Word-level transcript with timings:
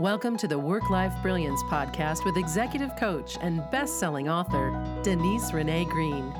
Welcome 0.00 0.38
to 0.38 0.48
the 0.48 0.58
Work 0.58 0.88
Life 0.88 1.12
Brilliance 1.20 1.62
podcast 1.64 2.24
with 2.24 2.38
executive 2.38 2.96
coach 2.96 3.36
and 3.42 3.62
best 3.70 4.00
selling 4.00 4.30
author, 4.30 4.72
Denise 5.02 5.52
Renee 5.52 5.84
Green. 5.84 6.32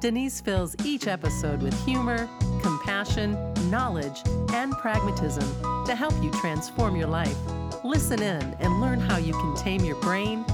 Denise 0.00 0.40
fills 0.40 0.74
each 0.84 1.06
episode 1.06 1.62
with 1.62 1.72
humor, 1.84 2.28
compassion, 2.62 3.34
knowledge, 3.70 4.22
and 4.52 4.72
pragmatism 4.72 5.44
to 5.86 5.94
help 5.94 6.20
you 6.20 6.32
transform 6.32 6.96
your 6.96 7.06
life. 7.06 7.36
Listen 7.84 8.20
in 8.20 8.42
and 8.58 8.80
learn 8.80 8.98
how 8.98 9.18
you 9.18 9.34
can 9.34 9.54
tame 9.54 9.84
your 9.84 10.00
brain, 10.00 10.44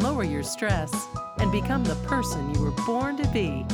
lower 0.00 0.22
your 0.22 0.42
stress, 0.42 0.92
and 1.38 1.50
become 1.50 1.82
the 1.82 1.96
person 2.06 2.54
you 2.54 2.60
were 2.60 2.84
born 2.84 3.16
to 3.16 3.26
be. 3.28 3.64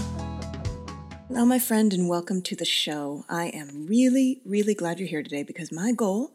Hello, 1.27 1.45
my 1.45 1.59
friend, 1.59 1.93
and 1.93 2.09
welcome 2.09 2.41
to 2.43 2.55
the 2.55 2.64
show. 2.64 3.25
I 3.29 3.46
am 3.46 3.89
really, 3.89 4.41
really 4.45 4.75
glad 4.75 5.00
you're 5.00 5.09
here 5.09 5.25
today 5.25 5.43
because 5.43 5.73
my 5.73 5.91
goal 5.91 6.30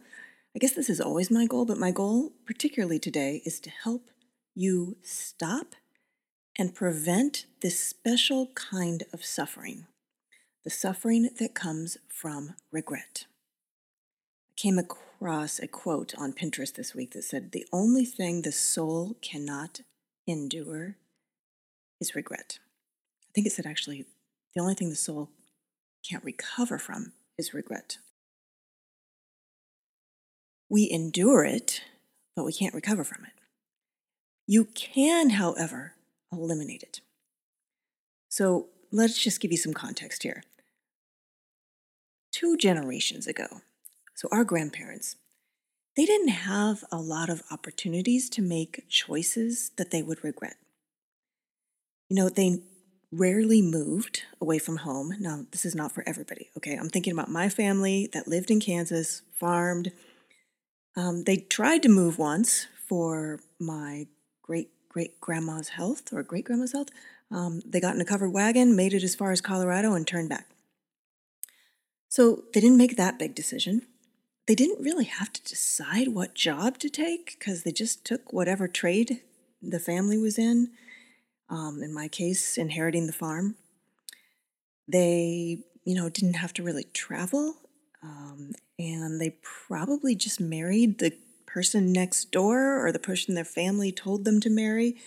I 0.55 0.59
guess 0.59 0.73
this 0.73 0.89
is 0.89 1.01
always 1.01 1.31
my 1.31 1.45
goal, 1.45 1.65
but 1.65 1.77
my 1.79 1.91
goal, 1.91 2.33
particularly 2.45 2.99
today, 2.99 3.41
is 3.45 3.59
to 3.61 3.69
help 3.69 4.09
you 4.53 4.97
stop 5.01 5.75
and 6.57 6.75
prevent 6.75 7.47
this 7.61 7.79
special 7.79 8.51
kind 8.53 9.03
of 9.11 9.25
suffering 9.25 9.87
the 10.63 10.69
suffering 10.69 11.29
that 11.39 11.53
comes 11.53 11.97
from 12.07 12.55
regret. 12.71 13.25
I 14.49 14.53
came 14.55 14.79
across 14.79 15.59
a 15.59 15.67
quote 15.67 16.13
on 16.17 16.33
Pinterest 16.33 16.73
this 16.73 16.95
week 16.95 17.11
that 17.11 17.23
said, 17.23 17.51
The 17.51 17.67
only 17.73 18.05
thing 18.05 18.41
the 18.41 18.51
soul 18.51 19.17
cannot 19.21 19.81
endure 20.25 20.95
is 21.99 22.15
regret. 22.15 22.59
I 23.23 23.31
think 23.35 23.47
it 23.47 23.51
said 23.51 23.65
actually, 23.65 24.05
the 24.55 24.61
only 24.61 24.75
thing 24.75 24.89
the 24.89 24.95
soul 24.95 25.31
can't 26.09 26.23
recover 26.23 26.77
from 26.77 27.13
is 27.37 27.53
regret. 27.53 27.97
We 30.73 30.89
endure 30.89 31.45
it, 31.45 31.83
but 32.35 32.45
we 32.45 32.51
can't 32.51 32.73
recover 32.73 33.03
from 33.03 33.25
it. 33.25 33.33
You 34.47 34.65
can, 34.65 35.29
however, 35.29 35.93
eliminate 36.31 36.81
it. 36.81 36.99
So 38.27 38.69
let's 38.91 39.23
just 39.23 39.39
give 39.39 39.51
you 39.51 39.57
some 39.59 39.75
context 39.75 40.23
here. 40.23 40.41
Two 42.31 42.57
generations 42.57 43.27
ago, 43.27 43.61
so 44.15 44.27
our 44.31 44.43
grandparents, 44.43 45.15
they 45.95 46.07
didn't 46.07 46.29
have 46.29 46.83
a 46.91 46.97
lot 46.97 47.29
of 47.29 47.43
opportunities 47.51 48.27
to 48.31 48.41
make 48.41 48.89
choices 48.89 49.69
that 49.77 49.91
they 49.91 50.01
would 50.01 50.23
regret. 50.23 50.55
You 52.09 52.15
know, 52.15 52.29
they 52.29 52.63
rarely 53.11 53.61
moved 53.61 54.23
away 54.41 54.57
from 54.57 54.77
home. 54.77 55.13
Now, 55.19 55.45
this 55.51 55.65
is 55.65 55.75
not 55.75 55.91
for 55.91 56.03
everybody, 56.07 56.49
okay? 56.57 56.73
I'm 56.73 56.89
thinking 56.89 57.13
about 57.13 57.29
my 57.29 57.47
family 57.47 58.09
that 58.11 58.27
lived 58.27 58.49
in 58.49 58.59
Kansas, 58.59 59.21
farmed, 59.35 59.91
um, 60.95 61.23
they 61.23 61.37
tried 61.37 61.83
to 61.83 61.89
move 61.89 62.17
once 62.17 62.67
for 62.87 63.39
my 63.59 64.07
great 64.41 64.69
great 64.89 65.19
grandma's 65.19 65.69
health 65.69 66.13
or 66.13 66.21
great 66.21 66.45
grandma's 66.45 66.73
health. 66.73 66.89
Um, 67.31 67.61
they 67.65 67.79
got 67.79 67.95
in 67.95 68.01
a 68.01 68.05
covered 68.05 68.29
wagon, 68.29 68.75
made 68.75 68.93
it 68.93 69.03
as 69.03 69.15
far 69.15 69.31
as 69.31 69.41
Colorado, 69.41 69.93
and 69.93 70.05
turned 70.05 70.29
back. 70.29 70.49
So 72.09 72.43
they 72.53 72.61
didn't 72.61 72.77
make 72.77 72.95
that 72.95 73.17
big 73.17 73.33
decision. 73.33 73.87
They 74.45 74.53
didn't 74.53 74.83
really 74.83 75.05
have 75.05 75.33
to 75.33 75.43
decide 75.43 76.09
what 76.09 76.35
job 76.35 76.77
to 76.79 76.89
take 76.89 77.39
because 77.39 77.63
they 77.63 77.71
just 77.71 78.05
took 78.05 78.31
whatever 78.31 78.67
trade 78.67 79.21
the 79.63 79.79
family 79.79 80.17
was 80.17 80.37
in. 80.37 80.71
Um, 81.49 81.81
in 81.81 81.93
my 81.93 82.07
case, 82.07 82.57
inheriting 82.57 83.07
the 83.07 83.13
farm. 83.13 83.55
They, 84.87 85.63
you 85.85 85.95
know, 85.95 86.09
didn't 86.09 86.35
have 86.35 86.53
to 86.53 86.63
really 86.63 86.83
travel 86.93 87.55
um, 88.03 88.51
and 88.91 89.19
they 89.21 89.37
probably 89.41 90.15
just 90.15 90.39
married 90.39 90.99
the 90.99 91.13
person 91.45 91.93
next 91.93 92.31
door 92.31 92.85
or 92.85 92.91
the 92.91 92.99
person 92.99 93.35
their 93.35 93.45
family 93.45 93.91
told 93.91 94.25
them 94.25 94.39
to 94.41 94.49
marry, 94.49 94.97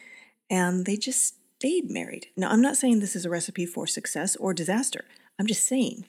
and 0.48 0.86
they 0.86 0.96
just 0.96 1.34
stayed 1.58 1.90
married. 1.90 2.28
Now, 2.36 2.50
I'm 2.50 2.62
not 2.62 2.76
saying 2.76 3.00
this 3.00 3.16
is 3.16 3.24
a 3.24 3.30
recipe 3.30 3.66
for 3.66 3.86
success 3.86 4.36
or 4.36 4.54
disaster. 4.54 5.04
I'm 5.38 5.46
just 5.46 5.66
saying 5.66 6.06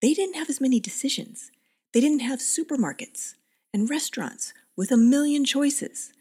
they 0.00 0.14
didn't 0.14 0.36
have 0.36 0.48
as 0.48 0.60
many 0.60 0.80
decisions. 0.80 1.50
They 1.92 2.00
didn't 2.00 2.20
have 2.20 2.40
supermarkets 2.40 3.34
and 3.72 3.90
restaurants 3.90 4.52
with 4.76 4.90
a 4.90 4.96
million 4.96 5.44
choices. 5.44 6.12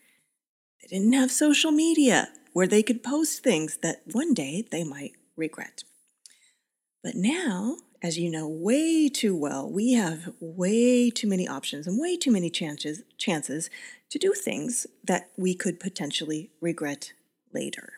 They 0.82 0.88
didn't 0.98 1.14
have 1.14 1.32
social 1.32 1.72
media 1.72 2.30
where 2.54 2.68
they 2.68 2.84
could 2.84 3.04
post 3.04 3.44
things 3.44 3.78
that 3.78 4.02
one 4.12 4.34
day 4.34 4.66
they 4.72 4.84
might 4.84 5.14
regret. 5.36 5.84
But 7.04 7.16
now 7.16 7.78
as 8.02 8.18
you 8.18 8.30
know 8.30 8.48
way 8.48 9.10
too 9.10 9.36
well, 9.36 9.70
we 9.70 9.94
have 9.94 10.34
way 10.40 11.10
too 11.10 11.28
many 11.28 11.48
options 11.48 11.88
and 11.88 12.00
way 12.00 12.18
too 12.18 12.32
many 12.32 12.50
chances 12.50 13.04
chances 13.18 13.70
to 14.10 14.20
do 14.20 14.34
things 14.34 14.88
that 15.04 15.30
we 15.38 15.56
could 15.56 15.80
potentially 15.80 16.52
regret 16.62 17.14
later. 17.54 17.94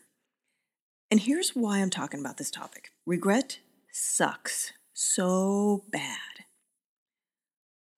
And 1.10 1.22
here's 1.22 1.52
why 1.52 1.80
I'm 1.80 1.90
talking 1.90 2.20
about 2.20 2.38
this 2.38 2.52
topic. 2.52 2.92
Regret 3.06 3.60
sucks 3.92 4.74
so 4.94 5.84
bad. 5.90 6.46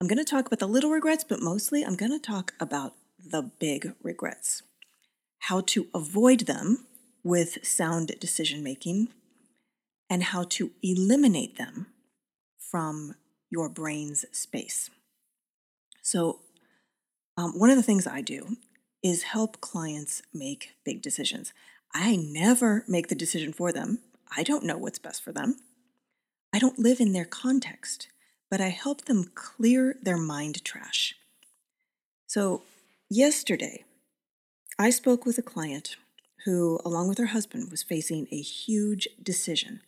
I'm 0.00 0.08
going 0.08 0.18
to 0.18 0.24
talk 0.24 0.46
about 0.46 0.60
the 0.60 0.66
little 0.66 0.90
regrets, 0.90 1.24
but 1.24 1.42
mostly 1.42 1.82
I'm 1.82 1.96
going 1.96 2.12
to 2.12 2.18
talk 2.18 2.54
about 2.58 2.94
the 3.18 3.42
big 3.42 3.94
regrets. 4.02 4.62
How 5.40 5.60
to 5.62 5.88
avoid 5.94 6.40
them 6.40 6.86
with 7.22 7.64
sound 7.66 8.14
decision 8.18 8.62
making 8.62 9.08
and 10.10 10.24
how 10.24 10.42
to 10.42 10.72
eliminate 10.82 11.56
them 11.56 11.86
from 12.58 13.14
your 13.48 13.68
brain's 13.68 14.26
space. 14.32 14.90
So, 16.02 16.40
um, 17.36 17.58
one 17.58 17.70
of 17.70 17.76
the 17.76 17.82
things 17.82 18.06
I 18.06 18.20
do 18.20 18.56
is 19.02 19.22
help 19.22 19.60
clients 19.60 20.22
make 20.34 20.72
big 20.84 21.00
decisions. 21.00 21.54
I 21.94 22.16
never 22.16 22.84
make 22.86 23.08
the 23.08 23.14
decision 23.14 23.52
for 23.52 23.72
them. 23.72 24.00
I 24.36 24.42
don't 24.42 24.64
know 24.64 24.76
what's 24.76 24.98
best 24.98 25.22
for 25.22 25.32
them. 25.32 25.56
I 26.52 26.58
don't 26.58 26.78
live 26.78 27.00
in 27.00 27.12
their 27.12 27.24
context, 27.24 28.08
but 28.50 28.60
I 28.60 28.68
help 28.68 29.04
them 29.04 29.30
clear 29.34 29.96
their 30.02 30.16
mind 30.16 30.64
trash. 30.64 31.14
So, 32.26 32.62
yesterday, 33.08 33.84
I 34.78 34.90
spoke 34.90 35.24
with 35.24 35.38
a 35.38 35.42
client 35.42 35.96
who, 36.44 36.80
along 36.84 37.08
with 37.08 37.18
her 37.18 37.26
husband, 37.26 37.70
was 37.70 37.82
facing 37.82 38.26
a 38.30 38.40
huge 38.40 39.08
decision, 39.22 39.80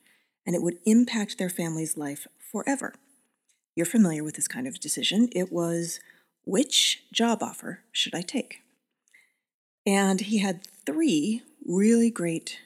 and 0.47 0.54
it 0.54 0.62
would 0.62 0.78
impact 0.84 1.38
their 1.38 1.50
family's 1.50 1.97
life 1.97 2.26
forever. 2.50 2.94
You're 3.75 3.86
familiar 3.86 4.22
with 4.22 4.34
this 4.36 4.48
kind 4.48 4.66
of 4.66 4.80
decision. 4.80 5.28
It 5.32 5.53
was 5.53 6.00
which 6.44 7.04
job 7.12 7.42
offer 7.42 7.80
should 7.92 8.14
I 8.14 8.22
take? 8.22 8.60
And 9.86 10.20
he 10.20 10.38
had 10.38 10.66
three 10.86 11.42
really 11.64 12.10
great 12.10 12.58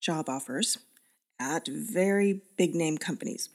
job 0.00 0.28
offers 0.28 0.78
at 1.40 1.66
very 1.66 2.40
big 2.56 2.74
name 2.74 2.98
companies. 2.98 3.48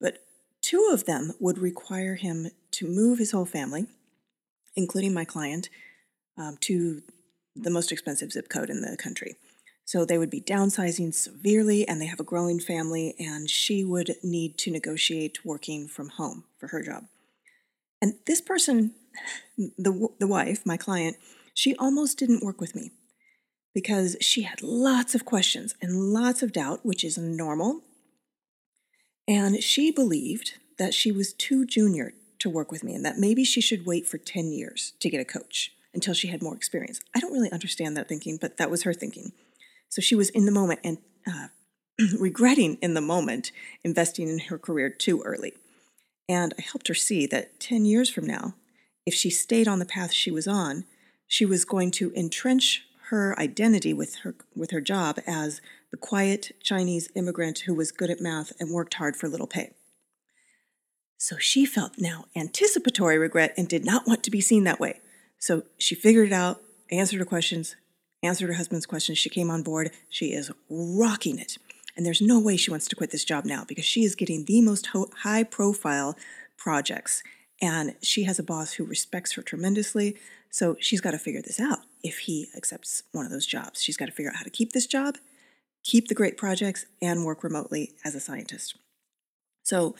But 0.00 0.18
two 0.62 0.88
of 0.92 1.04
them 1.04 1.32
would 1.40 1.58
require 1.58 2.14
him 2.14 2.48
to 2.72 2.86
move 2.86 3.18
his 3.18 3.32
whole 3.32 3.44
family, 3.44 3.86
including 4.74 5.12
my 5.12 5.24
client, 5.24 5.68
um, 6.38 6.56
to 6.60 7.02
the 7.54 7.70
most 7.70 7.90
expensive 7.90 8.32
zip 8.32 8.48
code 8.48 8.70
in 8.70 8.82
the 8.82 8.96
country. 8.96 9.36
So 9.86 10.04
they 10.04 10.18
would 10.18 10.30
be 10.30 10.40
downsizing 10.40 11.14
severely 11.14 11.86
and 11.86 12.00
they 12.00 12.06
have 12.06 12.18
a 12.18 12.24
growing 12.24 12.58
family, 12.58 13.14
and 13.20 13.48
she 13.48 13.84
would 13.84 14.16
need 14.22 14.58
to 14.58 14.70
negotiate 14.72 15.44
working 15.44 15.86
from 15.86 16.08
home 16.08 16.44
for 16.58 16.66
her 16.68 16.82
job. 16.82 17.04
And 18.02 18.14
this 18.26 18.40
person, 18.40 18.94
the, 19.56 20.08
the 20.18 20.26
wife, 20.26 20.66
my 20.66 20.76
client, 20.76 21.16
she 21.54 21.74
almost 21.76 22.18
didn't 22.18 22.42
work 22.42 22.60
with 22.60 22.74
me 22.74 22.90
because 23.74 24.16
she 24.20 24.42
had 24.42 24.60
lots 24.60 25.14
of 25.14 25.24
questions 25.24 25.76
and 25.80 26.12
lots 26.12 26.42
of 26.42 26.52
doubt, 26.52 26.84
which 26.84 27.04
is 27.04 27.16
normal. 27.16 27.82
And 29.28 29.62
she 29.62 29.92
believed 29.92 30.54
that 30.78 30.94
she 30.94 31.12
was 31.12 31.32
too 31.32 31.64
junior 31.64 32.12
to 32.40 32.50
work 32.50 32.72
with 32.72 32.82
me 32.82 32.94
and 32.94 33.04
that 33.04 33.18
maybe 33.18 33.44
she 33.44 33.60
should 33.60 33.86
wait 33.86 34.06
for 34.06 34.18
10 34.18 34.50
years 34.50 34.94
to 34.98 35.08
get 35.08 35.20
a 35.20 35.24
coach 35.24 35.72
until 35.94 36.12
she 36.12 36.28
had 36.28 36.42
more 36.42 36.56
experience. 36.56 37.00
I 37.14 37.20
don't 37.20 37.32
really 37.32 37.52
understand 37.52 37.96
that 37.96 38.08
thinking, 38.08 38.36
but 38.40 38.56
that 38.58 38.70
was 38.70 38.82
her 38.82 38.92
thinking. 38.92 39.32
So 39.96 40.02
she 40.02 40.14
was 40.14 40.28
in 40.28 40.44
the 40.44 40.52
moment 40.52 40.80
and 40.84 40.98
uh, 41.26 41.46
regretting 42.20 42.74
in 42.82 42.92
the 42.92 43.00
moment 43.00 43.50
investing 43.82 44.28
in 44.28 44.40
her 44.40 44.58
career 44.58 44.90
too 44.90 45.22
early. 45.22 45.54
And 46.28 46.52
I 46.58 46.60
helped 46.60 46.88
her 46.88 46.94
see 46.94 47.24
that 47.28 47.58
10 47.60 47.86
years 47.86 48.10
from 48.10 48.26
now, 48.26 48.56
if 49.06 49.14
she 49.14 49.30
stayed 49.30 49.66
on 49.66 49.78
the 49.78 49.86
path 49.86 50.12
she 50.12 50.30
was 50.30 50.46
on, 50.46 50.84
she 51.26 51.46
was 51.46 51.64
going 51.64 51.92
to 51.92 52.12
entrench 52.12 52.82
her 53.08 53.34
identity 53.40 53.94
with 53.94 54.16
her 54.16 54.34
with 54.54 54.70
her 54.70 54.82
job 54.82 55.18
as 55.26 55.62
the 55.90 55.96
quiet 55.96 56.52
Chinese 56.62 57.08
immigrant 57.14 57.60
who 57.60 57.72
was 57.72 57.90
good 57.90 58.10
at 58.10 58.20
math 58.20 58.52
and 58.60 58.74
worked 58.74 58.94
hard 58.94 59.16
for 59.16 59.30
little 59.30 59.46
pay. 59.46 59.70
So 61.16 61.38
she 61.38 61.64
felt 61.64 61.92
now 61.96 62.26
anticipatory 62.36 63.16
regret 63.16 63.54
and 63.56 63.66
did 63.66 63.86
not 63.86 64.06
want 64.06 64.22
to 64.24 64.30
be 64.30 64.42
seen 64.42 64.64
that 64.64 64.78
way. 64.78 65.00
So 65.38 65.62
she 65.78 65.94
figured 65.94 66.26
it 66.26 66.34
out, 66.34 66.60
answered 66.90 67.18
her 67.18 67.24
questions, 67.24 67.76
answered 68.22 68.48
her 68.48 68.54
husband's 68.54 68.86
questions. 68.86 69.18
She 69.18 69.30
came 69.30 69.50
on 69.50 69.62
board. 69.62 69.90
She 70.08 70.32
is 70.32 70.50
rocking 70.68 71.38
it. 71.38 71.58
And 71.96 72.04
there's 72.04 72.20
no 72.20 72.38
way 72.38 72.56
she 72.56 72.70
wants 72.70 72.88
to 72.88 72.96
quit 72.96 73.10
this 73.10 73.24
job 73.24 73.44
now 73.44 73.64
because 73.66 73.84
she 73.84 74.04
is 74.04 74.14
getting 74.14 74.44
the 74.44 74.60
most 74.60 74.86
ho- 74.88 75.10
high 75.22 75.44
profile 75.44 76.16
projects. 76.58 77.22
And 77.60 77.94
she 78.02 78.24
has 78.24 78.38
a 78.38 78.42
boss 78.42 78.74
who 78.74 78.84
respects 78.84 79.32
her 79.32 79.42
tremendously. 79.42 80.16
So 80.50 80.76
she's 80.78 81.00
got 81.00 81.12
to 81.12 81.18
figure 81.18 81.42
this 81.42 81.58
out 81.58 81.80
if 82.02 82.18
he 82.20 82.48
accepts 82.56 83.02
one 83.12 83.24
of 83.24 83.32
those 83.32 83.46
jobs. 83.46 83.82
She's 83.82 83.96
got 83.96 84.06
to 84.06 84.12
figure 84.12 84.30
out 84.30 84.36
how 84.36 84.44
to 84.44 84.50
keep 84.50 84.72
this 84.72 84.86
job, 84.86 85.16
keep 85.84 86.08
the 86.08 86.14
great 86.14 86.36
projects, 86.36 86.84
and 87.00 87.24
work 87.24 87.42
remotely 87.42 87.94
as 88.04 88.14
a 88.14 88.20
scientist. 88.20 88.76
So, 89.62 89.96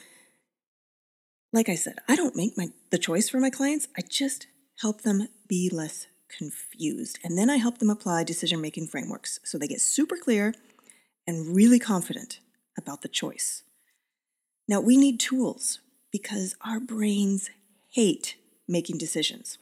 like 1.51 1.69
I 1.69 1.75
said, 1.75 1.97
I 2.07 2.15
don't 2.15 2.35
make 2.35 2.57
my, 2.57 2.69
the 2.91 2.97
choice 2.97 3.29
for 3.29 3.39
my 3.39 3.49
clients, 3.49 3.87
I 3.97 4.01
just 4.01 4.47
help 4.81 5.01
them 5.01 5.27
be 5.47 5.69
less 5.71 6.07
confused. 6.29 7.19
And 7.23 7.37
then 7.37 7.49
I 7.49 7.57
help 7.57 7.77
them 7.77 7.89
apply 7.89 8.23
decision 8.23 8.61
making 8.61 8.87
frameworks 8.87 9.39
so 9.43 9.57
they 9.57 9.67
get 9.67 9.81
super 9.81 10.17
clear 10.17 10.53
and 11.25 11.55
really 11.55 11.79
confident 11.79 12.39
about 12.77 13.01
the 13.01 13.07
choice. 13.07 13.63
Now, 14.67 14.79
we 14.79 14.97
need 14.97 15.19
tools 15.19 15.79
because 16.11 16.55
our 16.61 16.79
brains 16.79 17.49
hate 17.89 18.35
making 18.67 18.97
decisions. 18.97 19.57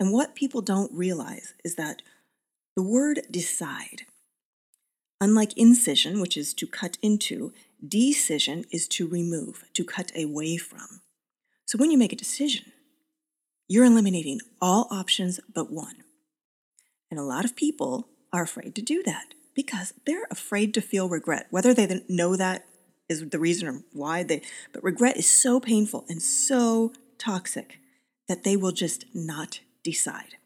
And 0.00 0.12
what 0.12 0.34
people 0.34 0.62
don't 0.62 0.92
realize 0.92 1.54
is 1.64 1.76
that 1.76 2.02
the 2.74 2.82
word 2.82 3.22
decide, 3.30 4.06
unlike 5.20 5.56
incision, 5.56 6.20
which 6.20 6.36
is 6.36 6.54
to 6.54 6.66
cut 6.66 6.98
into, 7.02 7.52
decision 7.86 8.64
is 8.70 8.88
to 8.88 9.06
remove, 9.06 9.64
to 9.74 9.84
cut 9.84 10.10
away 10.16 10.56
from. 10.56 11.02
So 11.66 11.78
when 11.78 11.90
you 11.90 11.98
make 11.98 12.12
a 12.12 12.16
decision, 12.16 12.72
you're 13.72 13.86
eliminating 13.86 14.38
all 14.60 14.86
options 14.90 15.40
but 15.54 15.72
one. 15.72 15.96
And 17.10 17.18
a 17.18 17.22
lot 17.22 17.46
of 17.46 17.56
people 17.56 18.06
are 18.30 18.42
afraid 18.42 18.74
to 18.74 18.82
do 18.82 19.02
that 19.04 19.32
because 19.54 19.94
they're 20.04 20.26
afraid 20.30 20.74
to 20.74 20.82
feel 20.82 21.08
regret, 21.08 21.46
whether 21.48 21.72
they 21.72 22.02
know 22.06 22.36
that 22.36 22.66
is 23.08 23.30
the 23.30 23.38
reason 23.38 23.68
or 23.68 23.82
why 23.94 24.24
they, 24.24 24.42
but 24.74 24.84
regret 24.84 25.16
is 25.16 25.28
so 25.28 25.58
painful 25.58 26.04
and 26.10 26.20
so 26.20 26.92
toxic 27.16 27.78
that 28.28 28.44
they 28.44 28.56
will 28.56 28.72
just 28.72 29.06
not 29.14 29.60
decide. 29.82 30.36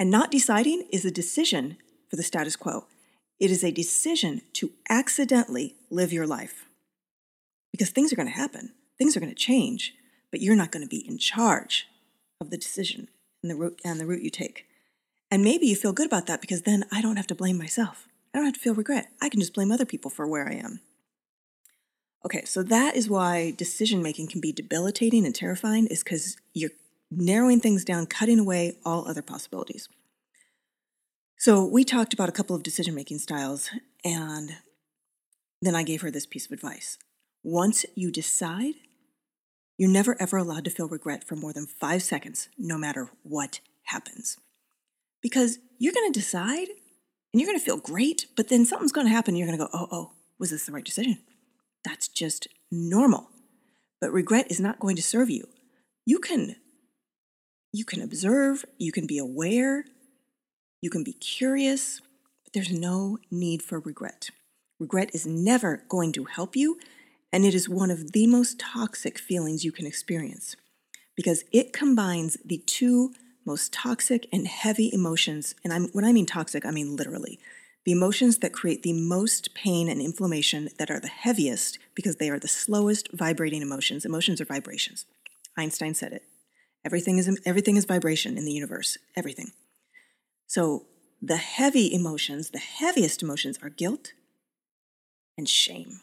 And 0.00 0.10
not 0.10 0.32
deciding 0.32 0.88
is 0.90 1.04
a 1.04 1.10
decision 1.12 1.76
for 2.08 2.16
the 2.16 2.24
status 2.24 2.56
quo. 2.56 2.86
It 3.38 3.52
is 3.52 3.62
a 3.62 3.70
decision 3.70 4.42
to 4.54 4.72
accidentally 4.88 5.76
live 5.88 6.12
your 6.12 6.26
life. 6.26 6.64
Because 7.70 7.90
things 7.90 8.12
are 8.12 8.16
going 8.16 8.26
to 8.26 8.34
happen, 8.34 8.72
things 8.98 9.16
are 9.16 9.20
going 9.20 9.32
to 9.32 9.38
change, 9.38 9.94
but 10.32 10.40
you're 10.40 10.56
not 10.56 10.72
going 10.72 10.82
to 10.84 10.88
be 10.88 11.06
in 11.08 11.16
charge 11.16 11.86
of 12.40 12.50
the 12.50 12.58
decision 12.58 13.08
and 13.42 13.50
the 13.50 13.56
route 13.56 13.80
and 13.84 14.00
the 14.00 14.06
route 14.06 14.22
you 14.22 14.30
take. 14.30 14.66
And 15.30 15.44
maybe 15.44 15.66
you 15.66 15.76
feel 15.76 15.92
good 15.92 16.06
about 16.06 16.26
that 16.26 16.40
because 16.40 16.62
then 16.62 16.84
I 16.90 17.00
don't 17.02 17.16
have 17.16 17.26
to 17.28 17.34
blame 17.34 17.58
myself. 17.58 18.08
I 18.34 18.38
don't 18.38 18.46
have 18.46 18.54
to 18.54 18.60
feel 18.60 18.74
regret. 18.74 19.08
I 19.20 19.28
can 19.28 19.40
just 19.40 19.54
blame 19.54 19.70
other 19.70 19.84
people 19.84 20.10
for 20.10 20.26
where 20.26 20.48
I 20.48 20.54
am. 20.54 20.80
Okay, 22.24 22.44
so 22.44 22.62
that 22.62 22.96
is 22.96 23.08
why 23.08 23.52
decision 23.52 24.02
making 24.02 24.28
can 24.28 24.40
be 24.40 24.52
debilitating 24.52 25.24
and 25.24 25.34
terrifying, 25.34 25.86
is 25.86 26.02
because 26.02 26.36
you're 26.52 26.70
narrowing 27.10 27.60
things 27.60 27.84
down, 27.84 28.06
cutting 28.06 28.38
away 28.38 28.76
all 28.84 29.08
other 29.08 29.22
possibilities. 29.22 29.88
So 31.38 31.64
we 31.64 31.84
talked 31.84 32.12
about 32.12 32.28
a 32.28 32.32
couple 32.32 32.54
of 32.54 32.62
decision 32.62 32.94
making 32.94 33.18
styles, 33.18 33.70
and 34.04 34.58
then 35.62 35.74
I 35.74 35.82
gave 35.82 36.02
her 36.02 36.10
this 36.10 36.26
piece 36.26 36.44
of 36.44 36.52
advice. 36.52 36.98
Once 37.42 37.86
you 37.94 38.10
decide, 38.10 38.74
you're 39.80 39.88
never 39.88 40.14
ever 40.20 40.36
allowed 40.36 40.66
to 40.66 40.70
feel 40.70 40.88
regret 40.88 41.24
for 41.24 41.36
more 41.36 41.54
than 41.54 41.66
five 41.66 42.02
seconds, 42.02 42.50
no 42.58 42.76
matter 42.76 43.08
what 43.22 43.60
happens. 43.84 44.36
Because 45.22 45.58
you're 45.78 45.94
going 45.94 46.12
to 46.12 46.20
decide 46.20 46.68
and 46.68 47.40
you're 47.40 47.46
going 47.46 47.58
to 47.58 47.64
feel 47.64 47.78
great, 47.78 48.26
but 48.36 48.48
then 48.48 48.66
something's 48.66 48.92
going 48.92 49.06
to 49.06 49.12
happen. 49.12 49.32
And 49.32 49.38
you're 49.38 49.48
going 49.48 49.58
to 49.58 49.64
go, 49.64 49.70
oh, 49.72 49.88
oh, 49.90 50.12
was 50.38 50.50
this 50.50 50.66
the 50.66 50.72
right 50.72 50.84
decision? 50.84 51.20
That's 51.82 52.08
just 52.08 52.46
normal. 52.70 53.30
But 54.02 54.12
regret 54.12 54.50
is 54.50 54.60
not 54.60 54.80
going 54.80 54.96
to 54.96 55.02
serve 55.02 55.30
you. 55.30 55.48
You 56.04 56.18
can 56.18 56.56
you 57.72 57.86
can 57.86 58.02
observe, 58.02 58.66
you 58.76 58.92
can 58.92 59.06
be 59.06 59.16
aware, 59.16 59.86
you 60.82 60.90
can 60.90 61.04
be 61.04 61.14
curious, 61.14 62.02
but 62.44 62.52
there's 62.52 62.70
no 62.70 63.16
need 63.30 63.62
for 63.62 63.80
regret. 63.80 64.28
Regret 64.78 65.14
is 65.14 65.26
never 65.26 65.84
going 65.88 66.12
to 66.12 66.24
help 66.24 66.54
you, 66.54 66.78
and 67.32 67.44
it 67.44 67.54
is 67.54 67.68
one 67.68 67.90
of 67.90 68.12
the 68.12 68.26
most 68.26 68.58
toxic 68.58 69.18
feelings 69.18 69.64
you 69.64 69.72
can 69.72 69.86
experience 69.86 70.56
because 71.16 71.44
it 71.52 71.72
combines 71.72 72.38
the 72.44 72.58
two 72.66 73.12
most 73.44 73.72
toxic 73.72 74.26
and 74.32 74.46
heavy 74.46 74.90
emotions, 74.92 75.54
and 75.64 75.72
I'm, 75.72 75.88
when 75.88 76.04
I 76.04 76.12
mean 76.12 76.26
toxic, 76.26 76.64
I 76.64 76.70
mean 76.70 76.96
literally, 76.96 77.38
the 77.84 77.92
emotions 77.92 78.38
that 78.38 78.52
create 78.52 78.82
the 78.82 78.92
most 78.92 79.54
pain 79.54 79.88
and 79.88 80.00
inflammation 80.00 80.68
that 80.78 80.90
are 80.90 81.00
the 81.00 81.08
heaviest 81.08 81.78
because 81.94 82.16
they 82.16 82.28
are 82.28 82.38
the 82.38 82.48
slowest 82.48 83.08
vibrating 83.12 83.62
emotions. 83.62 84.04
Emotions 84.04 84.40
are 84.40 84.44
vibrations. 84.44 85.06
Einstein 85.56 85.94
said 85.94 86.12
it. 86.12 86.22
Everything 86.84 87.18
is 87.18 87.40
everything 87.44 87.76
is 87.76 87.84
vibration 87.84 88.36
in 88.36 88.44
the 88.44 88.52
universe. 88.52 88.98
Everything. 89.16 89.52
So 90.46 90.86
the 91.22 91.36
heavy 91.36 91.92
emotions, 91.92 92.50
the 92.50 92.58
heaviest 92.58 93.22
emotions 93.22 93.58
are 93.62 93.70
guilt 93.70 94.12
and 95.36 95.48
shame. 95.48 96.00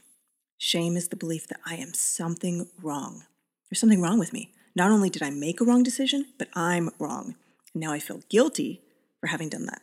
Shame 0.58 0.98
is 0.98 1.10
the 1.10 1.16
belief 1.16 1.48
that 1.48 1.60
I 1.66 1.76
am 1.76 1.94
something 1.94 2.68
wrong. 2.82 3.24
There's 3.70 3.80
something 3.80 4.02
wrong 4.02 4.18
with 4.18 4.34
me. 4.34 4.52
Not 4.76 4.92
only 4.92 5.10
did 5.10 5.24
I 5.24 5.30
make 5.30 5.62
a 5.62 5.66
wrong 5.66 5.84
decision, 5.84 6.28
but 6.38 6.50
I'm 6.54 6.90
wrong. 7.00 7.36
And 7.74 7.82
now 7.82 7.92
I 7.92 8.00
feel 8.00 8.22
guilty 8.30 8.82
for 9.20 9.28
having 9.28 9.50
done 9.50 9.66
that. 9.66 9.82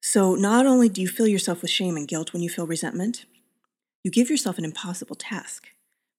So, 0.00 0.34
not 0.34 0.66
only 0.66 0.88
do 0.88 1.00
you 1.00 1.08
fill 1.08 1.28
yourself 1.28 1.62
with 1.62 1.70
shame 1.70 1.96
and 1.96 2.08
guilt 2.08 2.32
when 2.32 2.42
you 2.42 2.50
feel 2.50 2.66
resentment, 2.66 3.24
you 4.02 4.10
give 4.10 4.30
yourself 4.30 4.58
an 4.58 4.64
impossible 4.64 5.14
task 5.14 5.68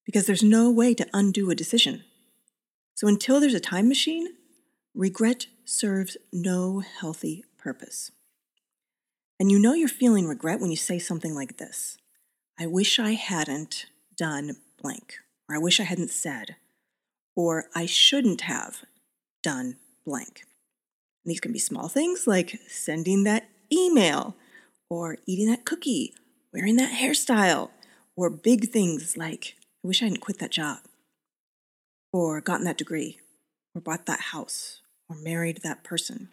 because 0.06 0.26
there's 0.26 0.42
no 0.42 0.70
way 0.70 0.94
to 0.94 1.06
undo 1.12 1.50
a 1.50 1.54
decision. 1.54 2.02
So, 2.94 3.06
until 3.06 3.40
there's 3.40 3.54
a 3.54 3.60
time 3.60 3.88
machine, 3.88 4.28
regret 4.94 5.46
serves 5.64 6.16
no 6.32 6.80
healthy 6.80 7.44
purpose. 7.58 8.10
And 9.38 9.50
you 9.50 9.58
know 9.58 9.74
you're 9.74 9.88
feeling 9.88 10.26
regret 10.26 10.60
when 10.60 10.70
you 10.70 10.76
say 10.76 10.98
something 10.98 11.34
like 11.34 11.58
this 11.58 11.98
I 12.58 12.66
wish 12.66 12.98
I 12.98 13.12
hadn't 13.12 13.86
done 14.16 14.56
blank 14.80 15.18
or 15.48 15.56
I 15.56 15.58
wish 15.58 15.80
I 15.80 15.84
hadn't 15.84 16.10
said, 16.10 16.56
or 17.36 17.66
I 17.74 17.86
shouldn't 17.86 18.42
have 18.42 18.84
done 19.42 19.76
blank. 20.06 20.44
And 21.24 21.30
these 21.30 21.40
can 21.40 21.52
be 21.52 21.58
small 21.58 21.88
things 21.88 22.26
like 22.26 22.60
sending 22.68 23.24
that 23.24 23.48
email, 23.72 24.36
or 24.90 25.16
eating 25.26 25.46
that 25.48 25.64
cookie, 25.64 26.14
wearing 26.52 26.76
that 26.76 26.92
hairstyle, 26.92 27.70
or 28.16 28.30
big 28.30 28.70
things 28.70 29.16
like, 29.16 29.56
I 29.84 29.88
wish 29.88 30.02
I 30.02 30.06
hadn't 30.06 30.20
quit 30.20 30.38
that 30.38 30.50
job, 30.50 30.78
or 32.12 32.40
gotten 32.40 32.64
that 32.66 32.78
degree, 32.78 33.18
or 33.74 33.80
bought 33.80 34.06
that 34.06 34.20
house, 34.20 34.80
or 35.08 35.16
married 35.16 35.60
that 35.62 35.82
person. 35.82 36.28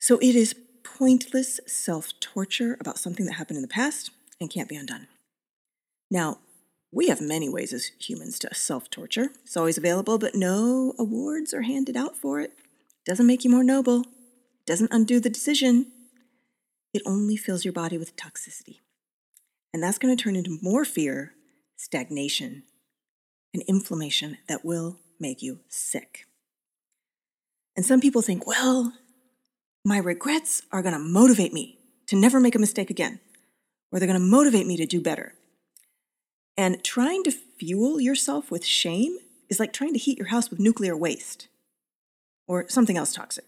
So 0.00 0.18
it 0.18 0.34
is 0.34 0.54
pointless 0.82 1.60
self 1.66 2.18
torture 2.20 2.76
about 2.80 2.98
something 2.98 3.26
that 3.26 3.34
happened 3.34 3.56
in 3.56 3.62
the 3.62 3.68
past 3.68 4.10
and 4.40 4.50
can't 4.50 4.68
be 4.68 4.76
undone. 4.76 5.08
Now, 6.10 6.38
we 6.92 7.08
have 7.08 7.20
many 7.20 7.48
ways 7.48 7.72
as 7.72 7.90
humans 7.98 8.38
to 8.40 8.54
self 8.54 8.88
torture. 8.90 9.30
It's 9.44 9.56
always 9.56 9.78
available, 9.78 10.18
but 10.18 10.34
no 10.34 10.94
awards 10.98 11.52
are 11.52 11.62
handed 11.62 11.96
out 11.96 12.16
for 12.16 12.40
it. 12.40 12.52
Doesn't 13.04 13.26
make 13.26 13.44
you 13.44 13.50
more 13.50 13.64
noble, 13.64 14.04
doesn't 14.66 14.92
undo 14.92 15.20
the 15.20 15.30
decision. 15.30 15.92
It 16.94 17.02
only 17.04 17.36
fills 17.36 17.64
your 17.64 17.72
body 17.72 17.98
with 17.98 18.16
toxicity. 18.16 18.80
And 19.74 19.82
that's 19.82 19.98
going 19.98 20.16
to 20.16 20.22
turn 20.22 20.36
into 20.36 20.58
more 20.62 20.84
fear, 20.84 21.34
stagnation, 21.76 22.62
and 23.52 23.62
inflammation 23.68 24.38
that 24.48 24.64
will 24.64 24.98
make 25.20 25.42
you 25.42 25.60
sick. 25.68 26.26
And 27.76 27.84
some 27.84 28.00
people 28.00 28.22
think, 28.22 28.46
well, 28.46 28.94
my 29.84 29.98
regrets 29.98 30.62
are 30.72 30.82
going 30.82 30.94
to 30.94 30.98
motivate 30.98 31.52
me 31.52 31.78
to 32.06 32.16
never 32.16 32.40
make 32.40 32.54
a 32.54 32.58
mistake 32.58 32.88
again, 32.88 33.20
or 33.96 33.98
they're 33.98 34.06
going 34.06 34.20
to 34.20 34.26
motivate 34.26 34.66
me 34.66 34.76
to 34.76 34.84
do 34.84 35.00
better. 35.00 35.32
And 36.54 36.84
trying 36.84 37.22
to 37.22 37.30
fuel 37.30 37.98
yourself 37.98 38.50
with 38.50 38.62
shame 38.62 39.16
is 39.48 39.58
like 39.58 39.72
trying 39.72 39.94
to 39.94 39.98
heat 39.98 40.18
your 40.18 40.26
house 40.26 40.50
with 40.50 40.60
nuclear 40.60 40.94
waste 40.94 41.48
or 42.46 42.68
something 42.68 42.98
else 42.98 43.14
toxic. 43.14 43.46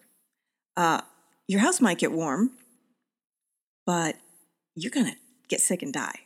Uh, 0.75 1.02
your 1.49 1.61
house 1.61 1.83
might 1.83 1.99
get 1.99 2.12
warm, 2.12 2.52
but 3.85 4.17
you're 4.75 4.90
going 4.90 5.05
to 5.05 5.17
get 5.49 5.61
sick 5.61 5.83
and 5.83 5.93
die. 5.93 6.21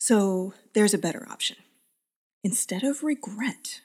So 0.00 0.54
there's 0.72 0.94
a 0.94 0.98
better 0.98 1.26
option. 1.30 1.58
Instead 2.42 2.82
of 2.82 3.02
regret, 3.02 3.82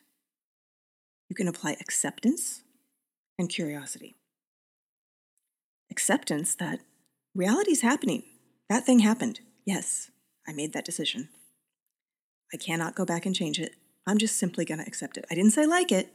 you 1.29 1.35
can 1.35 1.49
apply 1.49 1.75
acceptance 1.81 2.63
and 3.37 3.49
curiosity. 3.49 4.15
Acceptance 5.91 6.55
that 6.55 6.79
reality 7.35 7.71
is 7.71 7.81
happening. 7.81 8.23
That 8.69 8.85
thing 8.85 8.99
happened. 8.99 9.39
Yes, 9.65 10.11
I 10.47 10.53
made 10.53 10.73
that 10.73 10.85
decision. 10.85 11.29
I 12.53 12.57
cannot 12.57 12.95
go 12.95 13.05
back 13.05 13.25
and 13.25 13.35
change 13.35 13.59
it. 13.59 13.75
I'm 14.05 14.17
just 14.17 14.37
simply 14.37 14.65
going 14.65 14.79
to 14.79 14.87
accept 14.87 15.17
it. 15.17 15.25
I 15.29 15.35
didn't 15.35 15.51
say 15.51 15.65
like 15.65 15.91
it. 15.91 16.09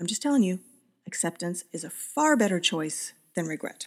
I'm 0.00 0.06
just 0.06 0.22
telling 0.22 0.42
you, 0.42 0.60
acceptance 1.06 1.64
is 1.72 1.84
a 1.84 1.90
far 1.90 2.36
better 2.36 2.60
choice 2.60 3.12
than 3.34 3.46
regret. 3.46 3.86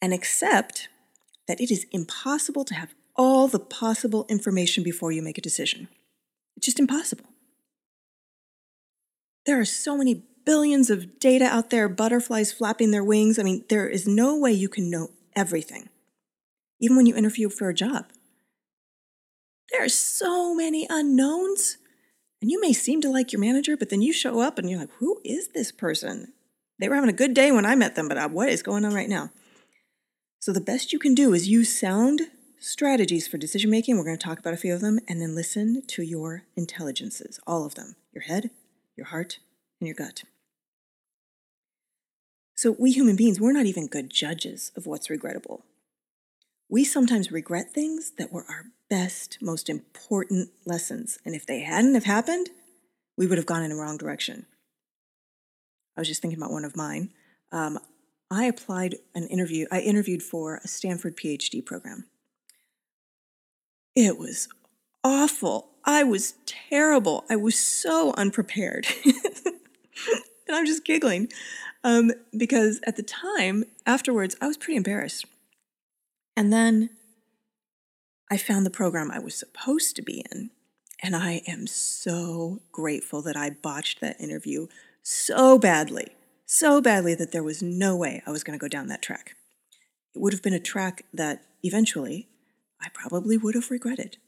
And 0.00 0.14
accept 0.14 0.88
that 1.46 1.60
it 1.60 1.70
is 1.70 1.86
impossible 1.90 2.64
to 2.64 2.74
have 2.74 2.94
all 3.16 3.48
the 3.48 3.58
possible 3.58 4.24
information 4.28 4.82
before 4.82 5.12
you 5.12 5.20
make 5.20 5.36
a 5.36 5.42
decision. 5.42 5.88
It's 6.56 6.66
just 6.66 6.80
impossible. 6.80 7.26
There 9.46 9.60
are 9.60 9.66
so 9.66 9.96
many 9.96 10.22
billions 10.46 10.90
of 10.90 11.18
data 11.18 11.44
out 11.44 11.70
there, 11.70 11.88
butterflies 11.88 12.52
flapping 12.52 12.90
their 12.90 13.04
wings. 13.04 13.38
I 13.38 13.42
mean, 13.42 13.64
there 13.68 13.88
is 13.88 14.06
no 14.06 14.38
way 14.38 14.52
you 14.52 14.68
can 14.68 14.90
know 14.90 15.10
everything, 15.36 15.88
even 16.80 16.96
when 16.96 17.06
you 17.06 17.14
interview 17.14 17.48
for 17.48 17.68
a 17.68 17.74
job. 17.74 18.06
There 19.70 19.84
are 19.84 19.88
so 19.88 20.54
many 20.54 20.86
unknowns. 20.90 21.76
And 22.42 22.50
you 22.50 22.60
may 22.60 22.72
seem 22.72 23.00
to 23.02 23.10
like 23.10 23.32
your 23.32 23.40
manager, 23.40 23.76
but 23.76 23.90
then 23.90 24.00
you 24.00 24.12
show 24.12 24.40
up 24.40 24.58
and 24.58 24.68
you're 24.68 24.80
like, 24.80 24.92
who 24.98 25.20
is 25.24 25.48
this 25.48 25.70
person? 25.70 26.32
They 26.78 26.88
were 26.88 26.94
having 26.94 27.10
a 27.10 27.14
good 27.14 27.34
day 27.34 27.52
when 27.52 27.66
I 27.66 27.74
met 27.74 27.94
them, 27.94 28.08
but 28.08 28.16
uh, 28.16 28.28
what 28.28 28.48
is 28.48 28.62
going 28.62 28.84
on 28.86 28.94
right 28.94 29.08
now? 29.08 29.30
So, 30.40 30.52
the 30.52 30.60
best 30.60 30.94
you 30.94 30.98
can 30.98 31.14
do 31.14 31.34
is 31.34 31.48
use 31.48 31.78
sound 31.78 32.22
strategies 32.58 33.28
for 33.28 33.36
decision 33.36 33.70
making. 33.70 33.98
We're 33.98 34.04
going 34.04 34.16
to 34.16 34.24
talk 34.24 34.38
about 34.38 34.54
a 34.54 34.56
few 34.56 34.72
of 34.72 34.80
them, 34.80 34.98
and 35.06 35.20
then 35.20 35.34
listen 35.34 35.82
to 35.86 36.02
your 36.02 36.44
intelligences, 36.56 37.38
all 37.46 37.66
of 37.66 37.74
them 37.74 37.96
your 38.12 38.22
head, 38.22 38.50
your 38.96 39.06
heart, 39.08 39.38
and 39.78 39.86
your 39.86 39.94
gut. 39.94 40.22
So, 42.54 42.74
we 42.78 42.92
human 42.92 43.16
beings, 43.16 43.38
we're 43.38 43.52
not 43.52 43.66
even 43.66 43.86
good 43.86 44.08
judges 44.08 44.72
of 44.74 44.86
what's 44.86 45.10
regrettable. 45.10 45.62
We 46.70 46.84
sometimes 46.84 47.32
regret 47.32 47.72
things 47.72 48.12
that 48.16 48.32
were 48.32 48.44
our 48.48 48.66
best, 48.88 49.38
most 49.42 49.68
important 49.68 50.50
lessons. 50.64 51.18
And 51.24 51.34
if 51.34 51.44
they 51.44 51.60
hadn't 51.60 51.94
have 51.94 52.04
happened, 52.04 52.48
we 53.16 53.26
would 53.26 53.38
have 53.38 53.46
gone 53.46 53.64
in 53.64 53.70
the 53.70 53.76
wrong 53.76 53.98
direction. 53.98 54.46
I 55.96 56.00
was 56.00 56.08
just 56.08 56.22
thinking 56.22 56.38
about 56.38 56.52
one 56.52 56.64
of 56.64 56.76
mine. 56.76 57.10
Um, 57.50 57.80
I 58.30 58.44
applied 58.44 58.94
an 59.16 59.26
interview, 59.26 59.66
I 59.72 59.80
interviewed 59.80 60.22
for 60.22 60.60
a 60.62 60.68
Stanford 60.68 61.16
PhD 61.16 61.64
program. 61.66 62.06
It 63.96 64.16
was 64.16 64.48
awful. 65.02 65.70
I 65.84 66.04
was 66.04 66.34
terrible. 66.46 67.24
I 67.28 67.34
was 67.34 67.58
so 67.58 68.14
unprepared. 68.16 68.86
and 69.04 69.54
I'm 70.52 70.66
just 70.66 70.84
giggling 70.84 71.32
um, 71.82 72.12
because 72.36 72.80
at 72.86 72.94
the 72.94 73.02
time, 73.02 73.64
afterwards, 73.84 74.36
I 74.40 74.46
was 74.46 74.56
pretty 74.56 74.76
embarrassed. 74.76 75.26
And 76.36 76.52
then 76.52 76.90
I 78.30 78.36
found 78.36 78.64
the 78.64 78.70
program 78.70 79.10
I 79.10 79.18
was 79.18 79.34
supposed 79.34 79.96
to 79.96 80.02
be 80.02 80.24
in. 80.30 80.50
And 81.02 81.16
I 81.16 81.42
am 81.46 81.66
so 81.66 82.60
grateful 82.72 83.22
that 83.22 83.36
I 83.36 83.50
botched 83.50 84.00
that 84.00 84.20
interview 84.20 84.66
so 85.02 85.58
badly, 85.58 86.08
so 86.44 86.80
badly 86.80 87.14
that 87.14 87.32
there 87.32 87.42
was 87.42 87.62
no 87.62 87.96
way 87.96 88.22
I 88.26 88.30
was 88.30 88.44
going 88.44 88.58
to 88.58 88.62
go 88.62 88.68
down 88.68 88.88
that 88.88 89.02
track. 89.02 89.34
It 90.14 90.20
would 90.20 90.32
have 90.32 90.42
been 90.42 90.52
a 90.52 90.60
track 90.60 91.06
that 91.12 91.42
eventually 91.62 92.28
I 92.80 92.88
probably 92.92 93.36
would 93.36 93.54
have 93.54 93.70
regretted 93.70 94.18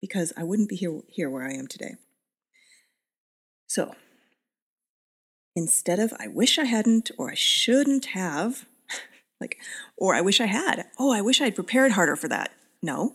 because 0.00 0.32
I 0.36 0.44
wouldn't 0.44 0.68
be 0.68 0.76
here, 0.76 1.00
here 1.08 1.30
where 1.30 1.46
I 1.46 1.54
am 1.54 1.66
today. 1.66 1.96
So, 3.66 3.94
instead 5.56 5.98
of 5.98 6.12
I 6.18 6.28
wish 6.28 6.58
I 6.58 6.64
hadn't 6.64 7.10
or 7.18 7.30
I 7.30 7.34
shouldn't 7.34 8.06
have, 8.06 8.66
like, 9.40 9.58
or 9.96 10.14
I 10.14 10.20
wish 10.20 10.40
I 10.40 10.46
had, 10.46 10.86
oh, 10.98 11.12
I 11.12 11.20
wish 11.20 11.40
I'd 11.40 11.54
prepared 11.54 11.92
harder 11.92 12.16
for 12.16 12.28
that. 12.28 12.52
No, 12.82 13.14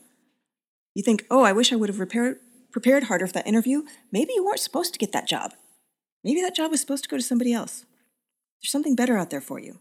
you 0.95 1.03
think, 1.03 1.25
oh, 1.29 1.43
I 1.43 1.53
wish 1.53 1.71
I 1.71 1.75
would 1.75 1.89
have 1.89 1.97
prepared, 1.97 2.39
prepared 2.71 3.03
harder 3.03 3.27
for 3.27 3.33
that 3.33 3.47
interview. 3.47 3.83
Maybe 4.11 4.33
you 4.35 4.43
weren't 4.43 4.59
supposed 4.59 4.93
to 4.93 4.99
get 4.99 5.11
that 5.11 5.27
job. 5.27 5.53
Maybe 6.23 6.41
that 6.41 6.55
job 6.55 6.71
was 6.71 6.81
supposed 6.81 7.03
to 7.03 7.09
go 7.09 7.17
to 7.17 7.23
somebody 7.23 7.53
else. 7.53 7.85
There's 8.61 8.71
something 8.71 8.95
better 8.95 9.17
out 9.17 9.29
there 9.29 9.41
for 9.41 9.59
you. 9.59 9.79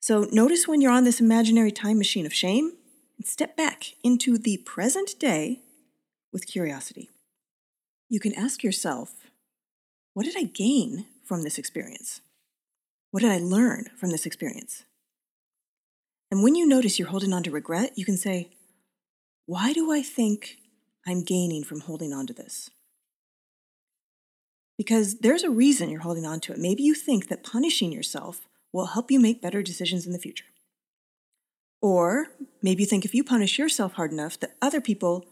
So 0.00 0.28
notice 0.30 0.68
when 0.68 0.80
you're 0.80 0.92
on 0.92 1.04
this 1.04 1.20
imaginary 1.20 1.72
time 1.72 1.98
machine 1.98 2.26
of 2.26 2.32
shame 2.32 2.72
and 3.16 3.26
step 3.26 3.56
back 3.56 3.94
into 4.04 4.38
the 4.38 4.58
present 4.58 5.18
day 5.18 5.60
with 6.32 6.46
curiosity. 6.46 7.10
You 8.08 8.20
can 8.20 8.34
ask 8.34 8.62
yourself, 8.62 9.14
what 10.14 10.24
did 10.24 10.36
I 10.38 10.44
gain 10.44 11.06
from 11.24 11.42
this 11.42 11.58
experience? 11.58 12.20
What 13.10 13.22
did 13.22 13.32
I 13.32 13.38
learn 13.38 13.86
from 13.98 14.10
this 14.10 14.26
experience? 14.26 14.84
And 16.30 16.42
when 16.42 16.54
you 16.54 16.66
notice 16.66 16.98
you're 16.98 17.08
holding 17.08 17.32
on 17.32 17.42
to 17.44 17.50
regret, 17.50 17.92
you 17.96 18.04
can 18.04 18.16
say, 18.16 18.50
why 19.46 19.72
do 19.72 19.90
I 19.90 20.02
think 20.02 20.58
I'm 21.06 21.22
gaining 21.22 21.64
from 21.64 21.80
holding 21.80 22.12
on 22.12 22.26
to 22.26 22.34
this? 22.34 22.70
Because 24.76 25.20
there's 25.20 25.42
a 25.42 25.50
reason 25.50 25.88
you're 25.88 26.02
holding 26.02 26.26
on 26.26 26.40
to 26.40 26.52
it. 26.52 26.58
Maybe 26.58 26.82
you 26.82 26.94
think 26.94 27.28
that 27.28 27.42
punishing 27.42 27.90
yourself 27.90 28.46
will 28.72 28.86
help 28.86 29.10
you 29.10 29.18
make 29.18 29.40
better 29.40 29.62
decisions 29.62 30.06
in 30.06 30.12
the 30.12 30.18
future. 30.18 30.44
Or 31.80 32.28
maybe 32.62 32.82
you 32.82 32.86
think 32.86 33.04
if 33.04 33.14
you 33.14 33.24
punish 33.24 33.58
yourself 33.58 33.94
hard 33.94 34.12
enough 34.12 34.38
that 34.40 34.56
other 34.60 34.80
people 34.80 35.24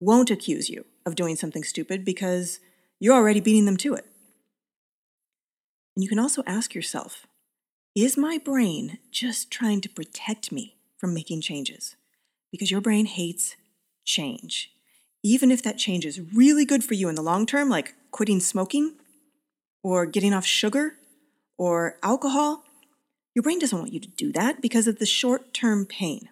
won't 0.00 0.30
accuse 0.30 0.70
you 0.70 0.86
of 1.04 1.14
doing 1.14 1.36
something 1.36 1.62
stupid 1.62 2.04
because 2.04 2.60
you're 2.98 3.14
already 3.14 3.40
beating 3.40 3.66
them 3.66 3.76
to 3.78 3.94
it. 3.94 4.06
And 5.94 6.02
you 6.02 6.08
can 6.08 6.18
also 6.18 6.42
ask 6.46 6.74
yourself 6.74 7.26
is 8.02 8.16
my 8.16 8.38
brain 8.38 8.98
just 9.10 9.50
trying 9.50 9.80
to 9.80 9.88
protect 9.88 10.52
me 10.52 10.76
from 10.98 11.14
making 11.14 11.40
changes? 11.40 11.96
because 12.50 12.70
your 12.70 12.80
brain 12.80 13.06
hates 13.06 13.56
change. 14.04 14.72
Even 15.22 15.50
if 15.50 15.62
that 15.62 15.78
change 15.78 16.06
is 16.06 16.20
really 16.20 16.64
good 16.64 16.82
for 16.82 16.94
you 16.94 17.08
in 17.08 17.14
the 17.14 17.22
long 17.22 17.46
term, 17.46 17.68
like 17.68 17.94
quitting 18.10 18.40
smoking 18.40 18.94
or 19.82 20.06
getting 20.06 20.32
off 20.32 20.46
sugar 20.46 20.94
or 21.58 21.96
alcohol, 22.02 22.64
your 23.34 23.42
brain 23.42 23.58
doesn't 23.58 23.78
want 23.78 23.92
you 23.92 24.00
to 24.00 24.08
do 24.08 24.32
that 24.32 24.60
because 24.60 24.86
of 24.86 24.98
the 24.98 25.06
short 25.06 25.52
term 25.52 25.86
pain. 25.86 26.28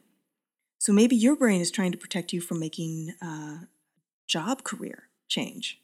So 0.78 0.92
maybe 0.92 1.16
your 1.16 1.36
brain 1.36 1.60
is 1.60 1.70
trying 1.70 1.92
to 1.92 1.98
protect 1.98 2.32
you 2.32 2.40
from 2.40 2.60
making 2.60 3.14
a 3.20 3.68
job 4.26 4.64
career 4.64 5.04
change 5.28 5.78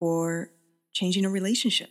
or 0.00 0.50
changing 0.92 1.24
a 1.24 1.30
relationship 1.30 1.90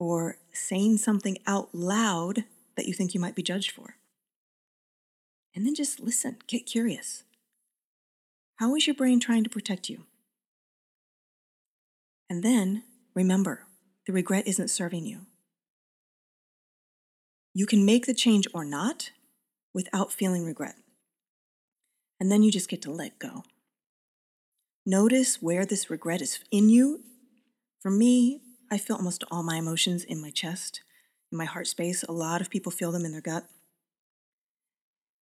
or 0.00 0.38
saying 0.52 0.96
something 0.96 1.38
out 1.46 1.72
loud 1.72 2.44
that 2.76 2.86
you 2.86 2.94
think 2.94 3.14
you 3.14 3.20
might 3.20 3.36
be 3.36 3.42
judged 3.42 3.70
for. 3.70 3.96
And 5.54 5.66
then 5.66 5.74
just 5.74 6.00
listen, 6.00 6.38
get 6.46 6.64
curious. 6.64 7.22
How 8.56 8.74
is 8.74 8.86
your 8.86 8.94
brain 8.94 9.20
trying 9.20 9.44
to 9.44 9.50
protect 9.50 9.88
you? 9.88 10.04
And 12.28 12.42
then 12.42 12.84
remember, 13.14 13.66
the 14.06 14.12
regret 14.12 14.46
isn't 14.46 14.68
serving 14.68 15.06
you. 15.06 15.26
You 17.52 17.66
can 17.66 17.84
make 17.84 18.06
the 18.06 18.14
change 18.14 18.46
or 18.54 18.64
not 18.64 19.10
without 19.74 20.12
feeling 20.12 20.44
regret. 20.44 20.76
And 22.18 22.30
then 22.30 22.42
you 22.42 22.50
just 22.50 22.68
get 22.68 22.80
to 22.82 22.90
let 22.90 23.18
go. 23.18 23.42
Notice 24.86 25.42
where 25.42 25.66
this 25.66 25.90
regret 25.90 26.22
is 26.22 26.38
in 26.50 26.68
you. 26.68 27.02
For 27.80 27.90
me, 27.90 28.40
I 28.70 28.78
feel 28.78 28.96
almost 28.96 29.24
all 29.30 29.42
my 29.42 29.56
emotions 29.56 30.04
in 30.04 30.20
my 30.20 30.30
chest, 30.30 30.82
in 31.32 31.38
my 31.38 31.44
heart 31.44 31.66
space. 31.66 32.04
A 32.04 32.12
lot 32.12 32.40
of 32.40 32.50
people 32.50 32.70
feel 32.70 32.92
them 32.92 33.04
in 33.04 33.12
their 33.12 33.20
gut. 33.20 33.44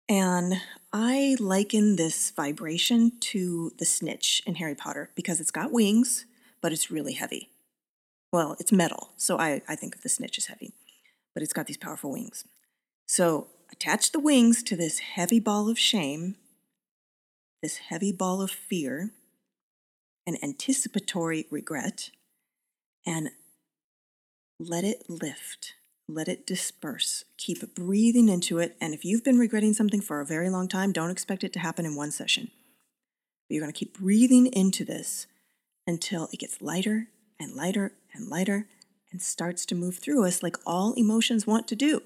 And 0.08 0.54
I 0.92 1.36
liken 1.40 1.96
this 1.96 2.30
vibration 2.30 3.12
to 3.20 3.72
the 3.78 3.84
snitch 3.84 4.42
in 4.46 4.56
Harry 4.56 4.74
Potter 4.74 5.10
because 5.14 5.40
it's 5.40 5.50
got 5.50 5.72
wings, 5.72 6.26
but 6.60 6.72
it's 6.72 6.90
really 6.90 7.14
heavy. 7.14 7.50
Well, 8.32 8.56
it's 8.60 8.72
metal, 8.72 9.10
so 9.16 9.38
I, 9.38 9.62
I 9.66 9.76
think 9.76 9.94
of 9.94 10.02
the 10.02 10.08
snitch 10.08 10.38
as 10.38 10.46
heavy, 10.46 10.72
but 11.32 11.42
it's 11.42 11.52
got 11.52 11.66
these 11.66 11.76
powerful 11.76 12.12
wings. 12.12 12.44
So 13.06 13.46
attach 13.72 14.12
the 14.12 14.20
wings 14.20 14.62
to 14.64 14.76
this 14.76 14.98
heavy 14.98 15.40
ball 15.40 15.68
of 15.70 15.78
shame, 15.78 16.36
this 17.62 17.76
heavy 17.76 18.12
ball 18.12 18.42
of 18.42 18.50
fear, 18.50 19.10
and 20.26 20.42
anticipatory 20.42 21.46
regret, 21.50 22.10
and 23.06 23.30
let 24.58 24.84
it 24.84 25.08
lift 25.08 25.74
let 26.08 26.28
it 26.28 26.46
disperse. 26.46 27.24
Keep 27.38 27.74
breathing 27.74 28.28
into 28.28 28.58
it. 28.58 28.76
And 28.80 28.92
if 28.92 29.04
you've 29.04 29.24
been 29.24 29.38
regretting 29.38 29.72
something 29.72 30.00
for 30.00 30.20
a 30.20 30.26
very 30.26 30.50
long 30.50 30.68
time, 30.68 30.92
don't 30.92 31.10
expect 31.10 31.44
it 31.44 31.52
to 31.54 31.58
happen 31.58 31.86
in 31.86 31.96
one 31.96 32.10
session. 32.10 32.50
You're 33.48 33.62
going 33.62 33.72
to 33.72 33.78
keep 33.78 33.98
breathing 33.98 34.46
into 34.46 34.84
this 34.84 35.26
until 35.86 36.28
it 36.32 36.40
gets 36.40 36.60
lighter 36.60 37.08
and 37.38 37.54
lighter 37.54 37.92
and 38.12 38.28
lighter 38.28 38.66
and 39.10 39.22
starts 39.22 39.64
to 39.66 39.74
move 39.74 39.98
through 39.98 40.26
us 40.26 40.42
like 40.42 40.56
all 40.66 40.92
emotions 40.94 41.46
want 41.46 41.68
to 41.68 41.76
do. 41.76 42.02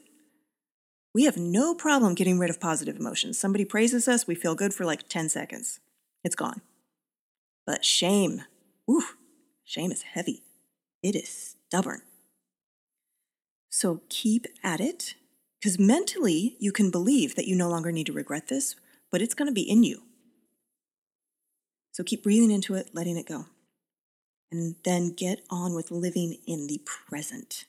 We 1.15 1.25
have 1.25 1.37
no 1.37 1.75
problem 1.75 2.15
getting 2.15 2.39
rid 2.39 2.51
of 2.51 2.61
positive 2.61 2.97
emotions. 2.97 3.39
Somebody 3.39 3.65
praises 3.65 4.07
us, 4.07 4.27
we 4.27 4.35
feel 4.35 4.55
good 4.55 4.75
for 4.75 4.85
like 4.85 5.09
10 5.09 5.29
seconds. 5.29 5.81
It's 6.23 6.37
gone. 6.37 6.61
But 7.67 7.85
shame, 7.85 8.43
ooh, 8.91 9.05
shame 9.65 9.91
is 9.91 10.03
heavy. 10.03 10.43
It 11.03 11.15
is 11.15 11.57
stubborn. 11.69 12.03
So 13.71 14.01
keep 14.09 14.47
at 14.65 14.81
it, 14.81 15.15
because 15.61 15.79
mentally 15.79 16.57
you 16.59 16.73
can 16.73 16.91
believe 16.91 17.37
that 17.37 17.47
you 17.47 17.55
no 17.55 17.69
longer 17.69 17.93
need 17.93 18.07
to 18.07 18.13
regret 18.13 18.49
this, 18.49 18.75
but 19.11 19.23
it's 19.23 19.35
going 19.35 19.49
to 19.49 19.55
be 19.55 19.69
in 19.69 19.85
you. 19.85 20.03
So 21.93 22.05
keep 22.05 22.23
breathing 22.23 22.51
into 22.51 22.75
it, 22.75 22.91
letting 22.93 23.17
it 23.17 23.27
go. 23.27 23.47
And 24.51 24.77
then 24.85 25.13
get 25.13 25.43
on 25.51 25.75
with 25.75 25.91
living 25.91 26.39
in 26.47 26.67
the 26.67 26.81
present. 26.85 27.67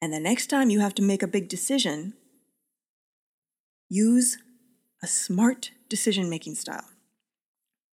And 0.00 0.12
the 0.12 0.18
next 0.18 0.48
time 0.48 0.70
you 0.70 0.80
have 0.80 0.94
to 0.96 1.02
make 1.02 1.22
a 1.22 1.28
big 1.28 1.48
decision, 1.48 2.14
use 3.88 4.38
a 5.02 5.06
smart 5.06 5.70
decision 5.88 6.28
making 6.28 6.56
style. 6.56 6.86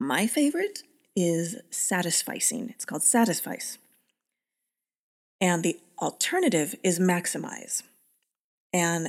My 0.01 0.27
favorite 0.27 0.83
is 1.15 1.57
satisficing. 1.71 2.71
It's 2.71 2.85
called 2.85 3.03
satisfice. 3.03 3.79
And 5.41 5.63
the 5.63 5.79
alternative 6.01 6.75
is 6.83 6.99
maximize. 6.99 7.83
And 8.73 9.09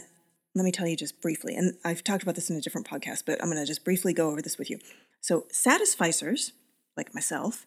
let 0.56 0.66
me 0.66 0.72
tell 0.72 0.88
you 0.88 0.96
just 0.96 1.22
briefly, 1.22 1.56
and 1.56 1.76
I've 1.84 2.04
talked 2.04 2.24
about 2.24 2.36
this 2.36 2.50
in 2.50 2.56
a 2.56 2.62
different 2.62 2.88
podcast, 2.88 3.24
but 3.26 3.42
I'm 3.42 3.50
going 3.50 3.62
to 3.62 3.68
just 3.68 3.84
briefly 3.84 4.14
go 4.14 4.30
over 4.30 4.42
this 4.42 4.58
with 4.58 4.70
you. 4.70 4.80
So, 5.22 5.46
satisficers, 5.54 6.52
like 6.98 7.14
myself, 7.14 7.66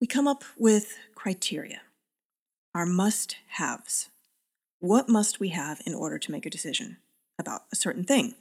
we 0.00 0.06
come 0.06 0.26
up 0.26 0.44
with 0.58 0.96
criteria, 1.14 1.82
our 2.74 2.86
must 2.86 3.36
haves. 3.48 4.08
What 4.80 5.08
must 5.08 5.40
we 5.40 5.48
have 5.48 5.80
in 5.86 5.94
order 5.94 6.18
to 6.18 6.32
make 6.32 6.46
a 6.46 6.50
decision 6.50 6.96
about 7.38 7.62
a 7.72 7.76
certain 7.76 8.04
thing? 8.04 8.34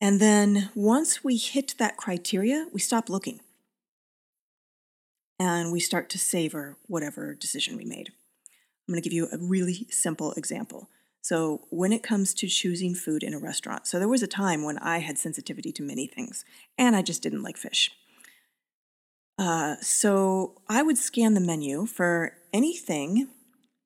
And 0.00 0.20
then 0.20 0.70
once 0.74 1.24
we 1.24 1.36
hit 1.36 1.74
that 1.78 1.96
criteria, 1.96 2.66
we 2.72 2.80
stop 2.80 3.08
looking 3.08 3.40
and 5.38 5.72
we 5.72 5.80
start 5.80 6.08
to 6.10 6.18
savor 6.18 6.76
whatever 6.86 7.34
decision 7.34 7.76
we 7.76 7.84
made. 7.84 8.10
I'm 8.88 8.92
going 8.92 9.02
to 9.02 9.08
give 9.08 9.12
you 9.12 9.28
a 9.32 9.38
really 9.38 9.86
simple 9.90 10.32
example. 10.32 10.88
So, 11.22 11.66
when 11.70 11.92
it 11.92 12.04
comes 12.04 12.32
to 12.34 12.46
choosing 12.46 12.94
food 12.94 13.24
in 13.24 13.34
a 13.34 13.38
restaurant, 13.38 13.88
so 13.88 13.98
there 13.98 14.06
was 14.06 14.22
a 14.22 14.28
time 14.28 14.62
when 14.62 14.78
I 14.78 14.98
had 14.98 15.18
sensitivity 15.18 15.72
to 15.72 15.82
many 15.82 16.06
things 16.06 16.44
and 16.78 16.94
I 16.94 17.02
just 17.02 17.20
didn't 17.20 17.42
like 17.42 17.56
fish. 17.56 17.90
Uh, 19.36 19.74
so, 19.80 20.60
I 20.68 20.82
would 20.82 20.98
scan 20.98 21.34
the 21.34 21.40
menu 21.40 21.84
for 21.86 22.34
anything 22.52 23.28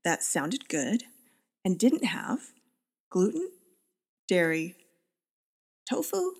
that 0.05 0.23
sounded 0.23 0.69
good 0.69 1.05
and 1.65 1.79
didn't 1.79 2.05
have 2.05 2.41
gluten, 3.11 3.49
dairy, 4.29 4.77
tofu, 5.89 6.33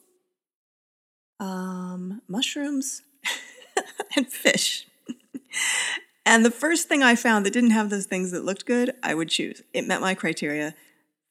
um, 1.41 2.21
mushrooms, 2.29 3.03
and 4.17 4.31
fish. 4.31 4.60
And 6.27 6.45
the 6.45 6.51
first 6.51 6.89
thing 6.89 7.03
I 7.03 7.15
found 7.15 7.47
that 7.47 7.53
didn't 7.53 7.71
have 7.71 7.91
those 7.91 8.07
things 8.07 8.31
that 8.31 8.45
looked 8.45 8.67
good, 8.67 8.95
I 9.03 9.15
would 9.15 9.29
choose. 9.29 9.63
It 9.73 9.87
met 9.87 10.01
my 10.01 10.15
criteria. 10.15 10.75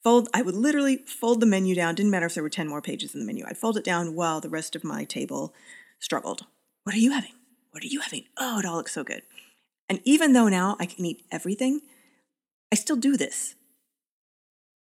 Fold, 0.04 0.30
I 0.34 0.42
would 0.42 0.56
literally 0.56 0.98
fold 1.06 1.42
the 1.42 1.46
menu 1.46 1.76
down. 1.76 1.96
Didn't 1.96 2.12
matter 2.12 2.26
if 2.26 2.34
there 2.34 2.44
were 2.44 2.50
10 2.50 2.68
more 2.68 2.82
pages 2.82 3.14
in 3.14 3.20
the 3.20 3.26
menu. 3.26 3.44
I'd 3.48 3.58
fold 3.58 3.78
it 3.78 3.84
down 3.84 4.16
while 4.16 4.40
the 4.40 4.50
rest 4.50 4.76
of 4.76 4.84
my 4.84 5.04
table 5.04 5.54
struggled. 6.00 6.46
What 6.84 6.96
are 6.96 7.00
you 7.00 7.12
having? 7.12 7.34
What 7.72 7.84
are 7.84 7.88
you 7.88 8.00
having? 8.00 8.26
Oh, 8.38 8.60
it 8.60 8.66
all 8.66 8.78
looks 8.78 8.94
so 8.94 9.04
good. 9.04 9.24
And 9.90 10.00
even 10.06 10.34
though 10.34 10.48
now 10.48 10.78
I 10.80 10.86
can 10.86 11.06
eat 11.06 11.26
everything, 11.32 11.82
I 12.72 12.76
still 12.76 12.96
do 12.96 13.18
this. 13.18 13.56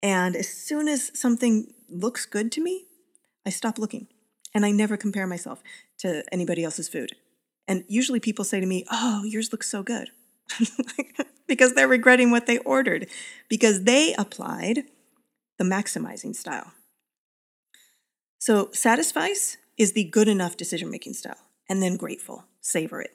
And 0.03 0.37
as 0.37 0.49
soon 0.49 0.89
as 0.89 1.11
something 1.19 1.73
looks 1.89 2.27
good 2.27 2.53
to 2.53 2.61
me, 2.61 2.87
I 3.47 3.51
stop 3.51 3.79
looking 3.79 4.09
and 4.55 4.65
I 4.65 4.71
never 4.71 4.97
compare 4.97 5.27
myself 5.27 5.63
to 5.99 6.25
anybody 6.33 6.65
else's 6.65 6.89
food. 6.89 7.17
And 7.69 7.85
usually 7.89 8.21
people 8.21 8.45
say 8.45 8.61
to 8.61 8.67
me, 8.67 8.85
Oh, 8.91 9.25
yours 9.25 9.53
looks 9.53 9.69
so 9.69 9.83
good. 9.83 10.11
because 11.47 11.75
they're 11.75 11.89
regretting 11.89 12.31
what 12.31 12.47
they 12.47 12.59
ordered, 12.59 13.09
because 13.49 13.85
they 13.85 14.15
applied 14.15 14.85
the 15.59 15.65
maximizing 15.65 16.35
style. 16.35 16.73
So, 18.39 18.71
satisfice 18.73 19.57
is 19.79 19.93
the 19.93 20.05
good 20.05 20.29
enough 20.29 20.57
decision 20.57 20.91
making 20.91 21.15
style, 21.15 21.39
and 21.69 21.83
then 21.83 21.97
grateful, 21.97 22.45
savor 22.61 23.01
it, 23.01 23.13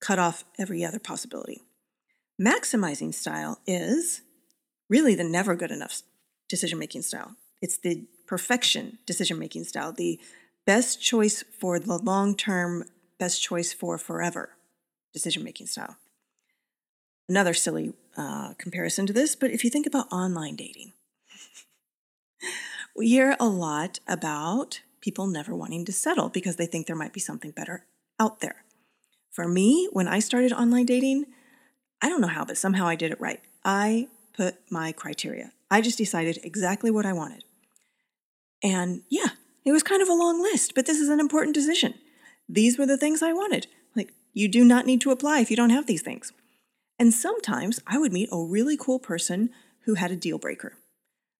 cut 0.00 0.18
off 0.18 0.44
every 0.58 0.84
other 0.84 0.98
possibility. 0.98 1.62
Maximizing 2.40 3.12
style 3.12 3.58
is 3.66 4.22
really 4.88 5.14
the 5.14 5.24
never 5.24 5.56
good 5.56 5.70
enough 5.70 6.02
decision 6.48 6.78
making 6.78 7.02
style. 7.02 7.34
It's 7.60 7.78
the 7.78 8.06
perfection 8.26 8.98
decision 9.06 9.38
making 9.38 9.64
style, 9.64 9.92
the 9.92 10.20
best 10.66 11.02
choice 11.02 11.42
for 11.58 11.78
the 11.80 11.96
long 11.98 12.36
term, 12.36 12.84
best 13.18 13.42
choice 13.42 13.72
for 13.72 13.98
forever 13.98 14.50
decision 15.12 15.42
making 15.42 15.66
style. 15.66 15.96
Another 17.28 17.54
silly 17.54 17.92
uh, 18.16 18.54
comparison 18.54 19.06
to 19.06 19.12
this, 19.12 19.36
but 19.36 19.50
if 19.50 19.64
you 19.64 19.70
think 19.70 19.86
about 19.86 20.10
online 20.12 20.56
dating, 20.56 20.92
we 22.96 23.08
hear 23.08 23.36
a 23.38 23.48
lot 23.48 24.00
about 24.06 24.80
people 25.00 25.26
never 25.26 25.54
wanting 25.54 25.84
to 25.84 25.92
settle 25.92 26.28
because 26.28 26.56
they 26.56 26.66
think 26.66 26.86
there 26.86 26.96
might 26.96 27.12
be 27.12 27.20
something 27.20 27.50
better 27.50 27.84
out 28.18 28.40
there. 28.40 28.64
For 29.30 29.46
me, 29.46 29.88
when 29.92 30.08
I 30.08 30.18
started 30.18 30.52
online 30.52 30.86
dating, 30.86 31.26
I 32.02 32.08
don't 32.08 32.20
know 32.20 32.28
how, 32.28 32.44
but 32.44 32.58
somehow 32.58 32.86
I 32.86 32.96
did 32.96 33.12
it 33.12 33.20
right. 33.20 33.40
I 33.64 34.08
put 34.36 34.56
my 34.70 34.92
criteria. 34.92 35.52
I 35.70 35.80
just 35.80 35.98
decided 35.98 36.40
exactly 36.42 36.90
what 36.90 37.06
I 37.06 37.12
wanted. 37.12 37.44
And 38.62 39.02
yeah, 39.08 39.28
it 39.64 39.72
was 39.72 39.82
kind 39.82 40.02
of 40.02 40.08
a 40.08 40.14
long 40.14 40.42
list, 40.42 40.74
but 40.74 40.86
this 40.86 40.98
is 40.98 41.08
an 41.08 41.20
important 41.20 41.54
decision. 41.54 41.94
These 42.48 42.78
were 42.78 42.86
the 42.86 42.96
things 42.96 43.22
I 43.22 43.32
wanted. 43.32 43.66
Like, 43.94 44.12
you 44.32 44.48
do 44.48 44.64
not 44.64 44.86
need 44.86 45.00
to 45.02 45.10
apply 45.10 45.40
if 45.40 45.50
you 45.50 45.56
don't 45.56 45.70
have 45.70 45.86
these 45.86 46.02
things. 46.02 46.32
And 46.98 47.12
sometimes 47.14 47.80
I 47.86 47.98
would 47.98 48.12
meet 48.12 48.28
a 48.32 48.42
really 48.42 48.76
cool 48.76 48.98
person 48.98 49.50
who 49.84 49.94
had 49.94 50.10
a 50.10 50.16
deal 50.16 50.38
breaker. 50.38 50.74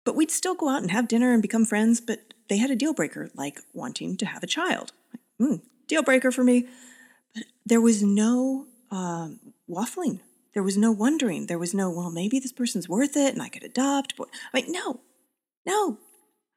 But 0.04 0.14
we'd 0.14 0.30
still 0.30 0.54
go 0.54 0.68
out 0.68 0.82
and 0.82 0.90
have 0.90 1.08
dinner 1.08 1.32
and 1.32 1.42
become 1.42 1.64
friends, 1.64 2.00
but 2.00 2.32
they 2.48 2.58
had 2.58 2.70
a 2.70 2.76
deal 2.76 2.94
breaker, 2.94 3.30
like 3.34 3.60
wanting 3.74 4.16
to 4.18 4.26
have 4.26 4.42
a 4.42 4.46
child. 4.46 4.92
Mm, 5.40 5.62
deal 5.86 6.02
breaker 6.02 6.30
for 6.30 6.44
me. 6.44 6.66
But 7.34 7.44
there 7.66 7.80
was 7.80 8.02
no 8.02 8.66
um, 8.90 9.40
waffling. 9.68 10.20
There 10.54 10.62
was 10.62 10.78
no 10.78 10.90
wondering. 10.90 11.46
There 11.46 11.58
was 11.58 11.74
no, 11.74 11.90
well, 11.90 12.10
maybe 12.10 12.38
this 12.38 12.52
person's 12.52 12.88
worth 12.88 13.16
it 13.16 13.34
and 13.34 13.42
I 13.42 13.48
could 13.48 13.64
adopt. 13.64 14.16
But 14.16 14.28
I 14.52 14.60
mean, 14.60 14.72
no, 14.72 15.00
no, 15.66 15.98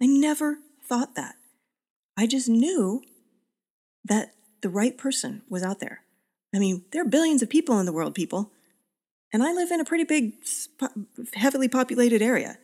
I 0.01 0.05
never 0.05 0.59
thought 0.87 1.15
that. 1.15 1.35
I 2.17 2.27
just 2.27 2.49
knew 2.49 3.01
that 4.05 4.33
the 4.61 4.69
right 4.69 4.97
person 4.97 5.41
was 5.49 5.63
out 5.63 5.79
there. 5.79 6.01
I 6.53 6.59
mean, 6.59 6.83
there 6.91 7.01
are 7.01 7.07
billions 7.07 7.41
of 7.41 7.49
people 7.49 7.79
in 7.79 7.85
the 7.85 7.93
world, 7.93 8.15
people. 8.15 8.51
And 9.33 9.43
I 9.43 9.53
live 9.53 9.71
in 9.71 9.79
a 9.79 9.85
pretty 9.85 10.03
big, 10.03 10.33
heavily 11.33 11.67
populated 11.67 12.21
area. 12.21 12.57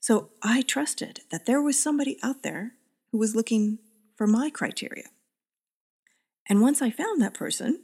So 0.00 0.30
I 0.42 0.62
trusted 0.62 1.20
that 1.30 1.46
there 1.46 1.62
was 1.62 1.82
somebody 1.82 2.18
out 2.22 2.42
there 2.42 2.72
who 3.12 3.18
was 3.18 3.34
looking 3.34 3.78
for 4.16 4.26
my 4.26 4.50
criteria. 4.50 5.04
And 6.48 6.60
once 6.60 6.82
I 6.82 6.90
found 6.90 7.22
that 7.22 7.34
person, 7.34 7.80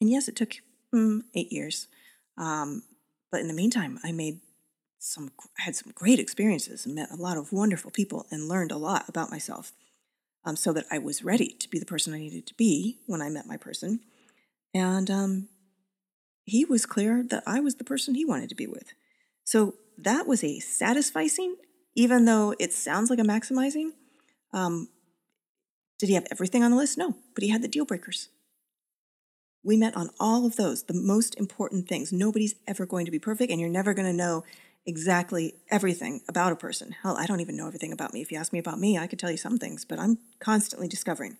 and 0.00 0.10
yes, 0.10 0.28
it 0.28 0.36
took 0.36 0.56
mm, 0.94 1.22
eight 1.34 1.52
years, 1.52 1.88
um, 2.36 2.82
but 3.30 3.40
in 3.40 3.48
the 3.48 3.54
meantime, 3.54 3.98
I 4.04 4.12
made 4.12 4.40
some 4.98 5.30
had 5.58 5.76
some 5.76 5.92
great 5.94 6.18
experiences 6.18 6.84
and 6.84 6.94
met 6.94 7.10
a 7.10 7.16
lot 7.16 7.36
of 7.36 7.52
wonderful 7.52 7.90
people 7.90 8.26
and 8.30 8.48
learned 8.48 8.72
a 8.72 8.76
lot 8.76 9.08
about 9.08 9.30
myself 9.30 9.72
um, 10.48 10.56
so 10.56 10.72
that 10.72 10.86
i 10.90 10.98
was 10.98 11.22
ready 11.22 11.48
to 11.60 11.68
be 11.68 11.78
the 11.78 11.86
person 11.86 12.14
i 12.14 12.18
needed 12.18 12.46
to 12.46 12.54
be 12.54 12.98
when 13.06 13.20
i 13.20 13.28
met 13.28 13.46
my 13.46 13.56
person. 13.56 14.00
And 14.74 15.10
um, 15.10 15.48
he 16.44 16.64
was 16.64 16.86
clear 16.86 17.22
that 17.30 17.42
i 17.46 17.60
was 17.60 17.76
the 17.76 17.84
person 17.84 18.14
he 18.14 18.24
wanted 18.24 18.48
to 18.48 18.54
be 18.54 18.66
with. 18.66 18.92
So 19.44 19.74
that 19.98 20.26
was 20.26 20.42
a 20.42 20.60
satisficing 20.60 21.54
even 21.94 22.24
though 22.24 22.54
it 22.58 22.72
sounds 22.72 23.10
like 23.10 23.18
a 23.18 23.22
maximizing 23.22 23.90
um, 24.52 24.88
did 25.98 26.08
he 26.08 26.14
have 26.14 26.26
everything 26.30 26.62
on 26.62 26.70
the 26.70 26.76
list? 26.76 26.96
No 26.96 27.14
but 27.34 27.42
he 27.44 27.50
had 27.50 27.62
the 27.62 27.68
deal 27.68 27.84
breakers. 27.84 28.28
We 29.64 29.76
met 29.76 29.96
on 29.96 30.10
all 30.20 30.46
of 30.46 30.56
those, 30.56 30.84
the 30.84 30.94
most 30.94 31.34
important 31.34 31.88
things. 31.88 32.12
Nobody's 32.12 32.54
ever 32.66 32.86
going 32.86 33.04
to 33.06 33.10
be 33.10 33.18
perfect, 33.18 33.50
and 33.50 33.60
you're 33.60 33.68
never 33.68 33.92
going 33.92 34.06
to 34.06 34.16
know 34.16 34.44
exactly 34.88 35.54
everything 35.70 36.22
about 36.28 36.50
a 36.50 36.56
person. 36.56 36.96
Hell, 37.02 37.16
I 37.18 37.26
don't 37.26 37.40
even 37.40 37.56
know 37.56 37.66
everything 37.66 37.92
about 37.92 38.14
me. 38.14 38.22
If 38.22 38.32
you 38.32 38.38
ask 38.38 38.54
me 38.54 38.58
about 38.58 38.80
me, 38.80 38.96
I 38.96 39.06
could 39.06 39.18
tell 39.18 39.30
you 39.30 39.36
some 39.36 39.58
things, 39.58 39.84
but 39.84 39.98
I'm 39.98 40.18
constantly 40.40 40.88
discovering. 40.88 41.36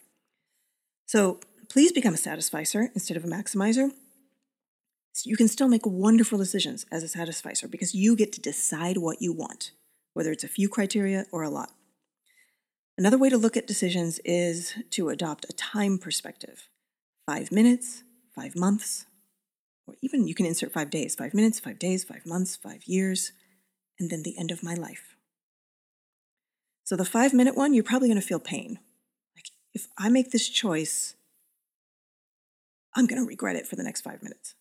So 1.06 1.40
please 1.70 1.90
become 1.90 2.12
a 2.12 2.18
satisficer 2.18 2.90
instead 2.94 3.16
of 3.16 3.24
a 3.24 3.28
maximizer. 3.28 3.90
So 5.12 5.30
you 5.30 5.36
can 5.36 5.48
still 5.48 5.66
make 5.66 5.86
wonderful 5.86 6.38
decisions 6.38 6.84
as 6.92 7.02
a 7.02 7.08
satisficer 7.08 7.66
because 7.66 7.94
you 7.94 8.14
get 8.14 8.32
to 8.34 8.40
decide 8.40 8.98
what 8.98 9.22
you 9.22 9.32
want, 9.32 9.70
whether 10.12 10.30
it's 10.30 10.44
a 10.44 10.48
few 10.48 10.68
criteria 10.68 11.24
or 11.32 11.42
a 11.42 11.50
lot. 11.50 11.70
Another 12.98 13.16
way 13.16 13.30
to 13.30 13.38
look 13.38 13.56
at 13.56 13.66
decisions 13.66 14.20
is 14.26 14.74
to 14.90 15.08
adopt 15.08 15.46
a 15.48 15.54
time 15.54 15.98
perspective 15.98 16.68
five 17.26 17.50
minutes, 17.50 18.02
five 18.34 18.54
months, 18.54 19.06
or 19.86 19.94
even 20.02 20.28
you 20.28 20.34
can 20.34 20.46
insert 20.46 20.72
five 20.72 20.90
days, 20.90 21.14
five 21.14 21.32
minutes, 21.32 21.58
five 21.58 21.78
days, 21.78 22.04
five 22.04 22.26
months, 22.26 22.56
five 22.56 22.84
years, 22.84 23.32
and 23.98 24.10
then 24.10 24.22
the 24.22 24.38
end 24.38 24.50
of 24.50 24.62
my 24.62 24.74
life. 24.74 25.16
So 26.84 26.96
the 26.96 27.04
five 27.04 27.34
minute 27.34 27.56
one, 27.56 27.74
you're 27.74 27.84
probably 27.84 28.08
going 28.08 28.20
to 28.20 28.26
feel 28.26 28.40
pain. 28.40 28.78
Like, 29.36 29.50
if 29.74 29.88
I 29.98 30.08
make 30.08 30.30
this 30.30 30.48
choice, 30.48 31.14
I'm 32.94 33.06
going 33.06 33.20
to 33.20 33.28
regret 33.28 33.56
it 33.56 33.66
for 33.66 33.76
the 33.76 33.82
next 33.82 34.00
five 34.00 34.22
minutes. 34.22 34.54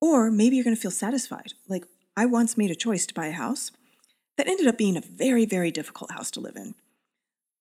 Or 0.00 0.30
maybe 0.30 0.56
you're 0.56 0.64
going 0.64 0.76
to 0.76 0.82
feel 0.82 0.90
satisfied. 0.90 1.54
Like, 1.68 1.86
I 2.16 2.26
once 2.26 2.58
made 2.58 2.70
a 2.70 2.76
choice 2.76 3.06
to 3.06 3.14
buy 3.14 3.26
a 3.26 3.32
house 3.32 3.72
that 4.36 4.48
ended 4.48 4.66
up 4.66 4.76
being 4.76 4.96
a 4.96 5.00
very, 5.00 5.46
very 5.46 5.70
difficult 5.70 6.10
house 6.12 6.30
to 6.32 6.40
live 6.40 6.56
in. 6.56 6.74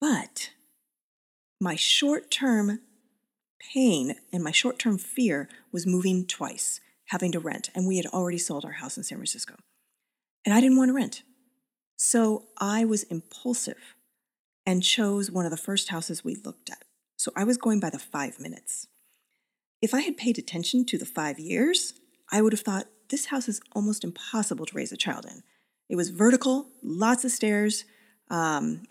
But 0.01 0.49
my 1.59 1.75
short 1.75 2.29
term 2.29 2.79
pain 3.73 4.15
and 4.33 4.43
my 4.43 4.51
short 4.51 4.77
term 4.77 4.97
fear 4.97 5.47
was 5.71 5.87
moving 5.87 6.25
twice, 6.25 6.81
having 7.05 7.31
to 7.31 7.39
rent, 7.39 7.69
and 7.73 7.87
we 7.87 7.97
had 7.97 8.07
already 8.07 8.37
sold 8.37 8.65
our 8.65 8.73
house 8.73 8.97
in 8.97 9.03
San 9.03 9.17
Francisco. 9.17 9.55
And 10.45 10.53
I 10.53 10.61
didn't 10.61 10.77
want 10.77 10.89
to 10.89 10.93
rent. 10.93 11.23
So 11.95 12.45
I 12.59 12.85
was 12.85 13.03
impulsive. 13.03 13.95
and 14.65 14.83
chose 14.83 15.29
one 15.29 15.45
of 15.45 15.51
the 15.51 15.57
first 15.57 15.89
houses 15.89 16.23
we 16.23 16.35
looked 16.35 16.69
at. 16.69 16.83
So 17.17 17.31
I 17.35 17.43
was 17.43 17.57
going 17.57 17.79
by 17.79 17.89
the 17.89 17.99
five 17.99 18.39
minutes. 18.39 18.87
If 19.81 19.93
I 19.93 20.01
had 20.01 20.17
paid 20.17 20.37
attention 20.37 20.85
to 20.85 20.97
the 20.97 21.05
five 21.05 21.39
years, 21.39 21.93
I 22.31 22.41
would 22.41 22.53
have 22.53 22.61
thought 22.61 22.87
this 23.09 23.25
house 23.27 23.49
is 23.49 23.61
almost 23.73 24.03
impossible 24.03 24.65
to 24.65 24.75
raise 24.75 24.91
a 24.91 24.97
child 24.97 25.25
in. 25.25 25.43
It 25.89 25.95
was 25.97 26.09
vertical, 26.09 26.69
lots 26.81 27.25
of 27.25 27.31
stairs, 27.31 27.83
um, 28.29 28.83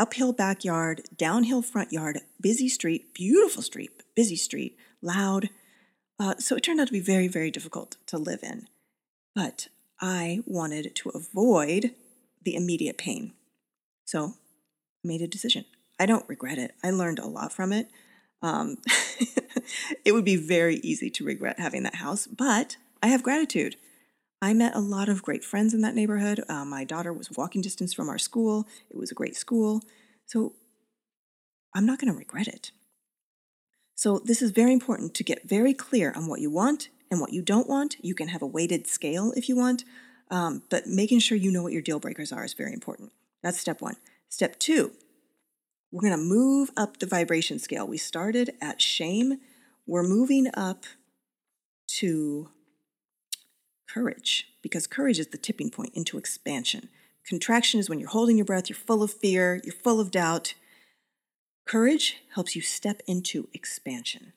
uphill 0.00 0.32
backyard, 0.32 1.02
downhill 1.16 1.62
front 1.62 1.92
yard, 1.92 2.20
busy 2.40 2.68
street, 2.68 3.12
beautiful 3.14 3.62
street, 3.62 3.90
busy 4.16 4.36
street, 4.36 4.76
loud. 5.02 5.50
Uh, 6.18 6.36
so 6.38 6.56
it 6.56 6.62
turned 6.62 6.80
out 6.80 6.86
to 6.86 6.92
be 6.92 7.00
very, 7.00 7.28
very 7.28 7.50
difficult 7.50 7.96
to 8.06 8.16
live 8.16 8.40
in. 8.42 8.68
But 9.34 9.68
I 10.02 10.40
wanted 10.46 10.94
to 10.96 11.10
avoid 11.10 11.94
the 12.44 12.56
immediate 12.56 12.98
pain. 12.98 13.32
So 14.04 14.34
I 15.04 15.08
made 15.08 15.22
a 15.22 15.28
decision. 15.28 15.64
I 16.00 16.06
don't 16.06 16.28
regret 16.28 16.58
it. 16.58 16.74
I 16.82 16.90
learned 16.90 17.20
a 17.20 17.26
lot 17.26 17.52
from 17.52 17.72
it. 17.72 17.88
Um, 18.42 18.78
it 20.04 20.10
would 20.10 20.24
be 20.24 20.36
very 20.36 20.76
easy 20.76 21.08
to 21.10 21.24
regret 21.24 21.60
having 21.60 21.84
that 21.84 21.94
house, 21.94 22.26
but 22.26 22.76
I 23.00 23.06
have 23.06 23.22
gratitude. 23.22 23.76
I 24.42 24.52
met 24.54 24.74
a 24.74 24.80
lot 24.80 25.08
of 25.08 25.22
great 25.22 25.44
friends 25.44 25.72
in 25.72 25.82
that 25.82 25.94
neighborhood. 25.94 26.42
Uh, 26.48 26.64
my 26.64 26.82
daughter 26.82 27.12
was 27.12 27.30
walking 27.30 27.62
distance 27.62 27.94
from 27.94 28.08
our 28.08 28.18
school. 28.18 28.66
It 28.90 28.96
was 28.96 29.12
a 29.12 29.14
great 29.14 29.36
school. 29.36 29.82
So 30.26 30.54
I'm 31.76 31.86
not 31.86 32.00
going 32.00 32.12
to 32.12 32.18
regret 32.18 32.48
it. 32.48 32.72
So, 33.94 34.18
this 34.18 34.42
is 34.42 34.50
very 34.50 34.72
important 34.72 35.14
to 35.14 35.22
get 35.22 35.48
very 35.48 35.72
clear 35.74 36.12
on 36.16 36.26
what 36.26 36.40
you 36.40 36.50
want 36.50 36.88
and 37.12 37.20
what 37.20 37.32
you 37.32 37.42
don't 37.42 37.68
want. 37.68 37.96
You 38.00 38.14
can 38.14 38.28
have 38.28 38.40
a 38.40 38.46
weighted 38.46 38.86
scale 38.86 39.32
if 39.36 39.46
you 39.46 39.54
want, 39.54 39.84
um, 40.30 40.62
but 40.70 40.86
making 40.86 41.18
sure 41.18 41.36
you 41.36 41.52
know 41.52 41.62
what 41.62 41.74
your 41.74 41.82
deal 41.82 42.00
breakers 42.00 42.32
are 42.32 42.42
is 42.42 42.54
very 42.54 42.72
important. 42.72 43.12
That's 43.42 43.60
step 43.60 43.82
one. 43.82 43.96
Step 44.30 44.58
two, 44.58 44.92
we're 45.92 46.00
going 46.00 46.18
to 46.18 46.24
move 46.24 46.70
up 46.74 46.98
the 46.98 47.06
vibration 47.06 47.58
scale. 47.58 47.86
We 47.86 47.98
started 47.98 48.54
at 48.62 48.80
shame, 48.80 49.40
we're 49.86 50.02
moving 50.02 50.48
up 50.54 50.84
to 51.98 52.48
courage 53.86 54.46
because 54.62 54.86
courage 54.86 55.18
is 55.18 55.26
the 55.26 55.36
tipping 55.36 55.68
point 55.68 55.92
into 55.94 56.16
expansion. 56.16 56.88
Contraction 57.26 57.78
is 57.78 57.90
when 57.90 57.98
you're 57.98 58.08
holding 58.08 58.38
your 58.38 58.46
breath, 58.46 58.70
you're 58.70 58.76
full 58.76 59.02
of 59.02 59.12
fear, 59.12 59.60
you're 59.64 59.74
full 59.74 60.00
of 60.00 60.10
doubt. 60.10 60.54
Courage 61.66 62.22
helps 62.34 62.56
you 62.56 62.62
step 62.62 63.02
into 63.06 63.48
expansion. 63.52 64.32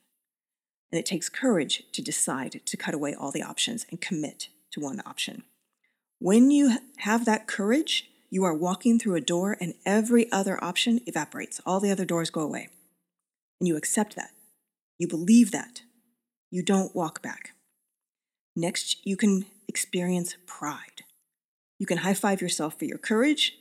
And 0.92 1.00
it 1.00 1.06
takes 1.06 1.30
courage 1.30 1.84
to 1.92 2.02
decide 2.02 2.62
to 2.66 2.78
cut 2.78 2.94
away 2.94 3.14
all 3.14 3.32
the 3.32 3.44
options 3.44 3.86
and 3.90 4.00
commit 4.00 4.50
to 4.72 4.80
one 4.80 5.02
option. 5.06 5.44
When 6.20 6.52
you 6.52 6.78
have 6.98 7.26
that 7.26 7.48
courage, 7.48 8.10
you 8.30 8.44
are 8.44 8.54
walking 8.54 9.00
through 9.00 9.16
a 9.16 9.22
door 9.22 9.58
and 9.60 9.74
every 9.86 10.32
other 10.32 10.64
option 10.64 11.02
evaporates. 11.06 11.62
All 11.66 11.80
the 11.80 11.92
other 11.92 12.06
doors 12.06 12.30
go 12.30 12.42
away. 12.42 12.70
And 13.60 13.68
you 13.68 13.78
accept 13.78 14.16
that. 14.16 14.32
You 14.98 15.08
believe 15.08 15.52
that. 15.52 15.82
You 16.52 16.64
don't 16.64 16.96
walk 16.96 17.22
back. 17.22 17.54
Next, 18.56 19.06
you 19.06 19.18
can 19.18 19.46
experience 19.68 20.38
pride. 20.46 21.04
You 21.80 21.86
can 21.86 22.00
high 22.00 22.14
five 22.14 22.42
yourself 22.42 22.80
for 22.80 22.86
your 22.86 22.98
courage 22.98 23.58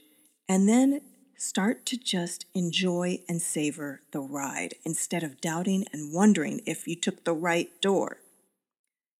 and 0.49 0.69
then 0.69 1.01
start 1.37 1.87
to 1.87 1.97
just 1.97 2.47
enjoy 2.55 3.21
and 3.29 3.41
savor 3.41 4.01
the 4.13 4.21
ride 4.21 4.75
instead 4.85 5.23
of 5.23 5.41
doubting 5.41 5.87
and 5.93 6.13
wondering 6.13 6.61
if 6.67 6.87
you 6.87 6.97
took 6.97 7.25
the 7.25 7.33
right 7.33 7.71
door. 7.81 8.19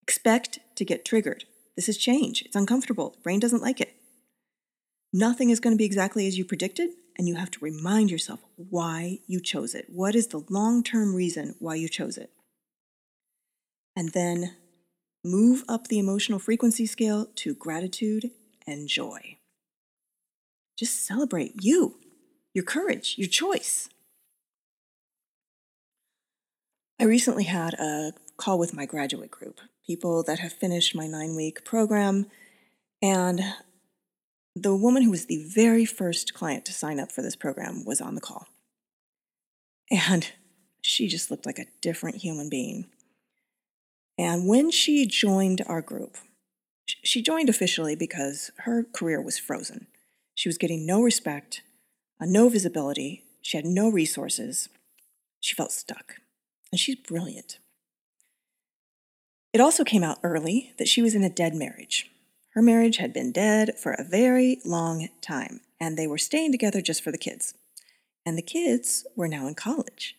Expect 0.03 0.61
to 0.77 0.85
get 0.85 1.05
triggered. 1.05 1.45
This 1.77 1.89
is 1.89 1.97
change. 1.97 2.43
It's 2.43 2.57
uncomfortable. 2.57 3.11
The 3.11 3.23
brain 3.23 3.41
doesn't 3.41 3.63
like 3.63 3.81
it. 3.81 3.95
Nothing 5.13 5.51
is 5.51 5.61
going 5.61 5.75
to 5.75 5.79
be 5.79 5.85
exactly 5.85 6.27
as 6.27 6.37
you 6.37 6.45
predicted, 6.45 6.91
and 7.17 7.29
you 7.29 7.37
have 7.37 7.51
to 7.53 7.65
remind 7.65 8.11
yourself 8.11 8.41
why 8.57 9.21
you 9.27 9.41
chose 9.41 9.75
it. 9.75 9.87
What 9.89 10.15
is 10.15 10.29
the 10.29 10.45
long 10.51 10.83
term 10.83 11.15
reason 11.15 11.55
why 11.59 11.77
you 11.77 11.89
chose 11.89 12.19
it? 12.19 12.31
And 13.97 14.11
then 14.13 14.57
move 15.25 15.65
up 15.69 15.87
the 15.89 15.99
emotional 15.99 16.39
frequency 16.39 16.87
scale 16.87 17.27
to 17.37 17.55
gratitude 17.55 18.31
and 18.67 18.89
joy. 18.89 19.39
Just 20.77 21.07
celebrate 21.07 21.63
you, 21.63 21.97
your 22.55 22.65
courage, 22.65 23.17
your 23.19 23.29
choice. 23.29 23.89
I 27.01 27.05
recently 27.05 27.45
had 27.45 27.75
a 27.75 28.13
call 28.37 28.59
with 28.59 28.73
my 28.73 28.87
graduate 28.87 29.31
group, 29.31 29.61
people 29.87 30.23
that 30.23 30.39
have 30.39 30.53
finished 30.53 30.95
my 30.95 31.07
nine 31.07 31.35
week 31.35 31.65
program, 31.65 32.27
and 33.03 33.41
the 34.55 34.75
woman 34.75 35.03
who 35.03 35.11
was 35.11 35.27
the 35.27 35.45
very 35.53 35.85
first 35.85 36.33
client 36.33 36.65
to 36.67 36.73
sign 36.73 37.01
up 37.01 37.11
for 37.11 37.23
this 37.23 37.37
program 37.37 37.85
was 37.85 38.01
on 38.01 38.15
the 38.15 38.21
call. 38.21 38.47
And 39.91 40.31
she 40.81 41.09
just 41.09 41.31
looked 41.31 41.47
like 41.47 41.59
a 41.59 41.67
different 41.81 42.19
human 42.19 42.49
being. 42.49 42.87
And 44.17 44.47
when 44.47 44.71
she 44.71 45.07
joined 45.07 45.63
our 45.67 45.83
group, 45.83 46.17
she 46.87 47.21
joined 47.21 47.49
officially 47.49 47.97
because 47.97 48.53
her 48.59 48.85
career 48.85 49.21
was 49.21 49.39
frozen. 49.39 49.89
She 50.37 50.49
was 50.49 50.59
getting 50.59 50.87
no 50.87 51.03
respect, 51.03 51.63
uh, 52.21 52.27
no 52.27 52.49
visibility, 52.49 53.25
she 53.43 53.57
had 53.57 53.67
no 53.67 53.89
resources. 53.89 54.69
She 55.41 55.55
felt 55.55 55.73
stuck. 55.73 56.17
And 56.73 56.81
she's 56.81 56.97
brilliant. 56.97 57.59
It 59.53 59.61
also 59.61 59.85
came 59.85 60.03
out 60.03 60.19
early 60.23 60.73
that 60.79 60.89
she 60.89 61.03
was 61.03 61.15
in 61.15 61.23
a 61.23 61.31
dead 61.31 61.55
marriage. 61.55 62.11
Her 62.55 62.63
marriage 62.63 62.97
had 62.97 63.13
been 63.13 63.33
dead 63.33 63.79
for 63.79 63.93
a 63.93 64.05
very 64.05 64.61
long 64.65 65.09
time, 65.21 65.61
and 65.81 65.97
they 65.97 66.07
were 66.07 66.19
staying 66.19 66.53
together 66.53 66.81
just 66.81 67.03
for 67.03 67.13
the 67.13 67.19
kids. 67.19 67.55
And 68.27 68.39
the 68.39 68.43
kids 68.43 69.07
were 69.15 69.29
now 69.29 69.47
in 69.47 69.55
college. 69.55 70.17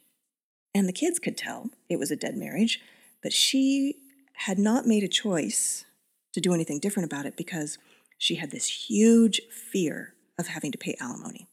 And 0.73 0.88
the 0.88 0.93
kids 0.93 1.19
could 1.19 1.38
tell 1.38 1.69
it 1.89 1.97
was 1.97 2.12
a 2.12 2.15
dead 2.15 2.36
marriage, 2.36 2.81
but 3.23 3.34
she 3.34 3.97
had 4.34 4.60
not 4.60 4.86
made 4.86 5.03
a 5.03 5.08
choice 5.08 5.86
to 6.34 6.41
do 6.41 6.53
anything 6.53 6.79
different 6.79 7.12
about 7.12 7.25
it 7.25 7.38
because 7.38 7.77
she 8.17 8.36
had 8.36 8.51
this 8.51 8.88
huge 8.89 9.41
fear 9.49 10.13
of 10.38 10.47
having 10.47 10.71
to 10.71 10.77
pay 10.77 10.95
alimony. 10.99 11.47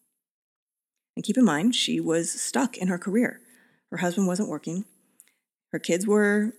And 1.17 1.25
keep 1.25 1.37
in 1.37 1.45
mind, 1.45 1.75
she 1.75 2.01
was 2.01 2.31
stuck 2.31 2.77
in 2.77 2.89
her 2.89 2.99
career. 2.99 3.41
Her 3.91 3.99
husband 3.99 4.27
wasn't 4.27 4.49
working, 4.49 4.87
her 5.73 5.79
kids 5.79 6.07
were 6.07 6.53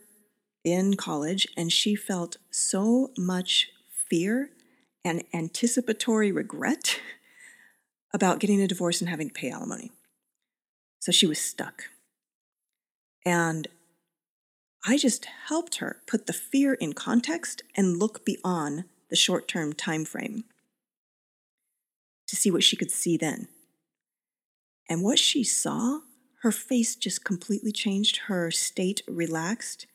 in 0.64 0.96
college, 0.96 1.48
and 1.58 1.72
she 1.72 1.96
felt 1.96 2.38
so 2.52 3.12
much 3.18 3.70
fear 4.10 4.50
and 5.04 5.24
anticipatory 5.34 6.32
regret 6.32 7.00
about 8.14 8.40
getting 8.40 8.62
a 8.62 8.68
divorce 8.68 9.02
and 9.02 9.10
having 9.10 9.30
to 9.30 9.34
pay 9.34 9.50
alimony. 9.50 9.92
So 11.00 11.12
she 11.12 11.26
was 11.26 11.40
stuck. 11.40 11.86
And 13.26 13.68
I 14.86 14.98
just 14.98 15.26
helped 15.48 15.76
her 15.76 16.02
put 16.08 16.28
the 16.28 16.34
fear 16.34 16.74
in 16.74 16.94
context 16.94 17.64
and 17.76 17.98
look 17.98 18.26
beyond 18.26 18.86
the 19.10 19.16
short-term 19.16 19.74
time 19.74 20.06
frame 20.06 20.44
to 22.28 22.36
see 22.36 22.52
what 22.52 22.64
she 22.64 22.76
could 22.76 22.92
see 22.92 23.18
then. 23.18 23.48
And 24.90 25.04
what 25.04 25.20
she 25.20 25.44
saw, 25.44 26.00
her 26.42 26.52
face 26.52 26.96
just 26.96 27.24
completely 27.24 27.72
changed, 27.72 28.22
her 28.28 28.52
state 28.52 29.02
relaxed. 29.08 29.88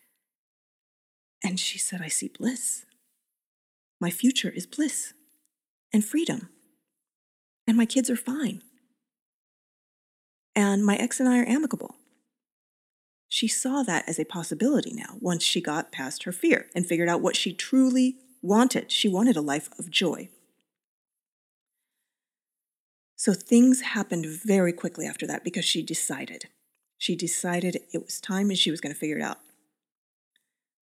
And 1.45 1.61
she 1.61 1.79
said, 1.79 2.01
I 2.03 2.09
see 2.09 2.29
bliss. 2.29 2.85
My 4.01 4.11
future 4.11 4.51
is 4.51 4.67
bliss 4.67 5.13
and 5.93 6.05
freedom. 6.05 6.49
And 7.67 7.77
my 7.77 7.87
kids 7.87 8.09
are 8.09 8.17
fine. 8.17 8.63
And 10.55 10.85
my 10.85 10.97
ex 10.97 11.21
and 11.21 11.29
I 11.29 11.39
are 11.39 11.49
amicable. 11.49 11.97
She 13.29 13.47
saw 13.47 13.83
that 13.83 14.09
as 14.09 14.19
a 14.19 14.25
possibility 14.25 14.93
now 14.95 15.17
once 15.21 15.45
she 15.45 15.61
got 15.61 15.93
past 15.93 16.25
her 16.25 16.33
fear 16.33 16.67
and 16.75 16.87
figured 16.87 17.09
out 17.09 17.21
what 17.21 17.37
she 17.37 17.53
truly 17.53 18.17
wanted. 18.41 18.91
She 18.91 19.09
wanted 19.09 19.37
a 19.37 19.43
life 19.43 19.69
of 19.79 19.91
joy. 19.91 20.31
So 23.19 23.35
things 23.35 23.81
happened 23.81 24.27
very 24.27 24.73
quickly 24.73 25.05
after 25.05 25.27
that 25.27 25.43
because 25.43 25.65
she 25.65 25.83
decided. 25.83 26.45
She 26.99 27.17
decided 27.17 27.83
it 27.93 28.05
was 28.05 28.21
time 28.21 28.49
and 28.49 28.59
she 28.59 28.71
was 28.71 28.81
going 28.81 28.95
to 28.95 28.99
figure 28.99 29.19
it 29.19 29.23
out. 29.23 29.39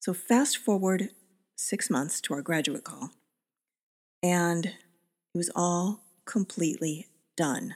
So 0.00 0.12
fast 0.12 0.58
forward 0.58 1.08
six 1.56 1.88
months 1.88 2.20
to 2.20 2.34
our 2.34 2.42
graduate 2.42 2.84
call, 2.84 3.10
and 4.22 4.66
it 4.66 4.74
was 5.34 5.50
all 5.56 6.02
completely 6.26 7.06
done, 7.38 7.74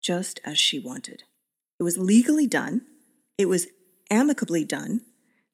just 0.00 0.40
as 0.44 0.56
she 0.56 0.78
wanted. 0.78 1.24
It 1.80 1.82
was 1.82 1.98
legally 1.98 2.46
done, 2.46 2.82
it 3.36 3.46
was 3.46 3.66
amicably 4.08 4.64
done. 4.64 5.00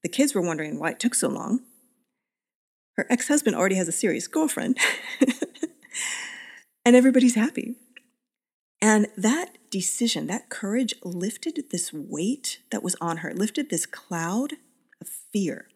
The 0.02 0.10
kids 0.10 0.34
were 0.34 0.42
wondering 0.42 0.78
why 0.78 0.90
it 0.90 1.00
took 1.00 1.14
so 1.14 1.28
long. 1.28 1.60
Her 2.96 3.06
ex 3.08 3.28
husband 3.28 3.56
already 3.56 3.76
has 3.76 3.88
a 3.88 3.92
serious 3.92 4.28
girlfriend, 4.28 4.76
and 6.84 6.94
everybody's 6.94 7.34
happy. 7.34 7.76
And 8.82 9.08
that 9.16 9.58
decision, 9.70 10.26
that 10.26 10.48
courage 10.48 10.94
lifted 11.04 11.64
this 11.70 11.92
weight 11.92 12.60
that 12.70 12.82
was 12.82 12.96
on 13.00 13.18
her, 13.18 13.34
lifted 13.34 13.68
this 13.68 13.86
cloud 13.86 14.54
of 15.00 15.08
fear. 15.08 15.68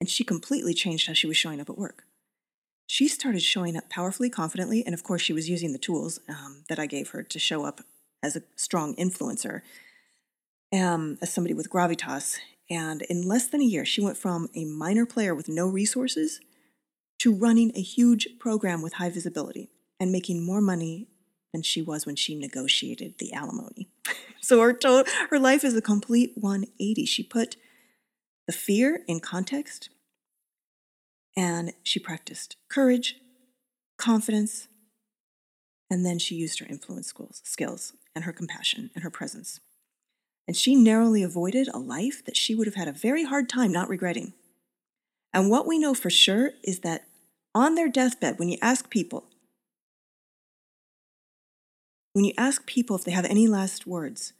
And 0.00 0.08
she 0.08 0.24
completely 0.24 0.74
changed 0.74 1.06
how 1.06 1.14
she 1.14 1.26
was 1.26 1.36
showing 1.36 1.60
up 1.60 1.70
at 1.70 1.78
work. 1.78 2.04
She 2.86 3.08
started 3.08 3.42
showing 3.42 3.76
up 3.76 3.88
powerfully, 3.88 4.28
confidently, 4.28 4.84
and 4.84 4.94
of 4.94 5.02
course, 5.02 5.22
she 5.22 5.32
was 5.32 5.48
using 5.48 5.72
the 5.72 5.78
tools 5.78 6.20
um, 6.28 6.64
that 6.68 6.78
I 6.78 6.86
gave 6.86 7.10
her 7.10 7.22
to 7.22 7.38
show 7.38 7.64
up 7.64 7.80
as 8.22 8.36
a 8.36 8.42
strong 8.56 8.94
influencer, 8.96 9.62
um, 10.72 11.18
as 11.22 11.32
somebody 11.32 11.54
with 11.54 11.70
gravitas. 11.70 12.36
And 12.68 13.02
in 13.02 13.22
less 13.22 13.46
than 13.48 13.62
a 13.62 13.64
year, 13.64 13.86
she 13.86 14.02
went 14.02 14.18
from 14.18 14.48
a 14.54 14.64
minor 14.66 15.06
player 15.06 15.34
with 15.34 15.48
no 15.48 15.66
resources 15.66 16.40
to 17.20 17.34
running 17.34 17.72
a 17.74 17.80
huge 17.80 18.28
program 18.38 18.82
with 18.82 18.94
high 18.94 19.10
visibility 19.10 19.70
and 19.98 20.12
making 20.12 20.44
more 20.44 20.60
money 20.60 21.08
than 21.54 21.62
she 21.62 21.80
was 21.80 22.04
when 22.04 22.16
she 22.16 22.34
negotiated 22.34 23.14
the 23.18 23.32
alimony. 23.32 23.88
so 24.40 24.60
her 24.60 24.72
to- 24.72 25.04
her 25.30 25.38
life 25.38 25.64
is 25.64 25.76
a 25.76 25.80
complete 25.80 26.32
180. 26.34 27.06
She 27.06 27.22
put 27.22 27.56
the 28.48 28.52
fear 28.52 29.04
in 29.06 29.20
context 29.20 29.88
and 31.36 31.72
she 31.84 32.00
practiced 32.00 32.56
courage, 32.68 33.20
confidence, 33.96 34.66
and 35.88 36.04
then 36.04 36.18
she 36.18 36.34
used 36.34 36.58
her 36.58 36.66
influence 36.66 37.06
skills, 37.06 37.40
skills 37.44 37.92
and 38.16 38.24
her 38.24 38.32
compassion 38.32 38.90
and 38.94 39.04
her 39.04 39.10
presence. 39.10 39.60
And 40.48 40.56
she 40.56 40.74
narrowly 40.74 41.22
avoided 41.22 41.68
a 41.68 41.78
life 41.78 42.24
that 42.24 42.36
she 42.36 42.56
would 42.56 42.66
have 42.66 42.74
had 42.74 42.88
a 42.88 42.92
very 42.92 43.24
hard 43.24 43.48
time 43.48 43.70
not 43.70 43.88
regretting. 43.88 44.32
And 45.32 45.48
what 45.48 45.68
we 45.68 45.78
know 45.78 45.94
for 45.94 46.10
sure 46.10 46.50
is 46.64 46.80
that 46.80 47.04
on 47.54 47.76
their 47.76 47.88
deathbed, 47.88 48.40
when 48.40 48.48
you 48.48 48.58
ask 48.60 48.90
people, 48.90 49.28
when 52.14 52.24
you 52.24 52.32
ask 52.38 52.64
people 52.64 52.96
if 52.96 53.04
they 53.04 53.10
have 53.10 53.24
any 53.26 53.46
last 53.46 53.86
words, 53.86 54.32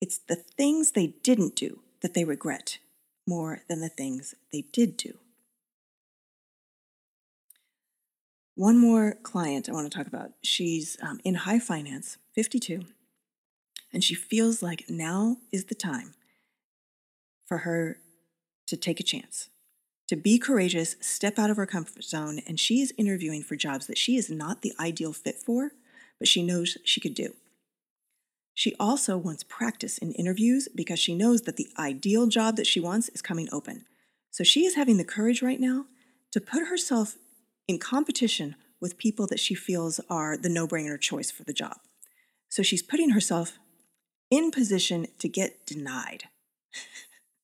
it's 0.00 0.18
the 0.18 0.34
things 0.36 0.92
they 0.92 1.08
didn't 1.22 1.54
do 1.54 1.80
that 2.00 2.14
they 2.14 2.24
regret 2.24 2.78
more 3.28 3.60
than 3.68 3.80
the 3.80 3.90
things 3.90 4.34
they 4.52 4.64
did 4.72 4.96
do. 4.96 5.18
One 8.56 8.78
more 8.78 9.16
client 9.22 9.68
I 9.68 9.72
want 9.72 9.90
to 9.90 9.96
talk 9.96 10.06
about. 10.06 10.32
She's 10.42 10.96
um, 11.02 11.20
in 11.22 11.34
high 11.34 11.58
finance, 11.58 12.16
52, 12.34 12.84
and 13.92 14.02
she 14.02 14.14
feels 14.14 14.62
like 14.62 14.86
now 14.88 15.36
is 15.52 15.66
the 15.66 15.74
time 15.74 16.14
for 17.46 17.58
her 17.58 17.98
to 18.66 18.76
take 18.78 18.98
a 18.98 19.04
chance, 19.04 19.50
to 20.08 20.16
be 20.16 20.38
courageous, 20.38 20.96
step 21.00 21.38
out 21.38 21.50
of 21.50 21.58
her 21.58 21.66
comfort 21.66 22.04
zone, 22.04 22.40
and 22.46 22.58
she 22.58 22.80
is 22.80 22.94
interviewing 22.96 23.42
for 23.42 23.56
jobs 23.56 23.86
that 23.88 23.98
she 23.98 24.16
is 24.16 24.30
not 24.30 24.62
the 24.62 24.72
ideal 24.80 25.12
fit 25.12 25.36
for, 25.36 25.72
but 26.20 26.28
she 26.28 26.44
knows 26.44 26.78
she 26.84 27.00
could 27.00 27.14
do. 27.14 27.34
She 28.54 28.76
also 28.78 29.16
wants 29.16 29.42
practice 29.42 29.98
in 29.98 30.12
interviews 30.12 30.68
because 30.74 30.98
she 30.98 31.14
knows 31.16 31.42
that 31.42 31.56
the 31.56 31.68
ideal 31.78 32.26
job 32.26 32.56
that 32.56 32.66
she 32.66 32.78
wants 32.78 33.08
is 33.08 33.22
coming 33.22 33.48
open. 33.50 33.86
So 34.30 34.44
she 34.44 34.66
is 34.66 34.76
having 34.76 34.98
the 34.98 35.04
courage 35.04 35.42
right 35.42 35.58
now 35.58 35.86
to 36.32 36.40
put 36.40 36.68
herself 36.68 37.16
in 37.66 37.78
competition 37.78 38.56
with 38.80 38.98
people 38.98 39.26
that 39.28 39.40
she 39.40 39.54
feels 39.54 39.98
are 40.08 40.36
the 40.36 40.48
no 40.48 40.68
brainer 40.68 41.00
choice 41.00 41.30
for 41.30 41.42
the 41.42 41.52
job. 41.52 41.78
So 42.48 42.62
she's 42.62 42.82
putting 42.82 43.10
herself 43.10 43.58
in 44.30 44.50
position 44.50 45.06
to 45.18 45.28
get 45.28 45.66
denied, 45.66 46.24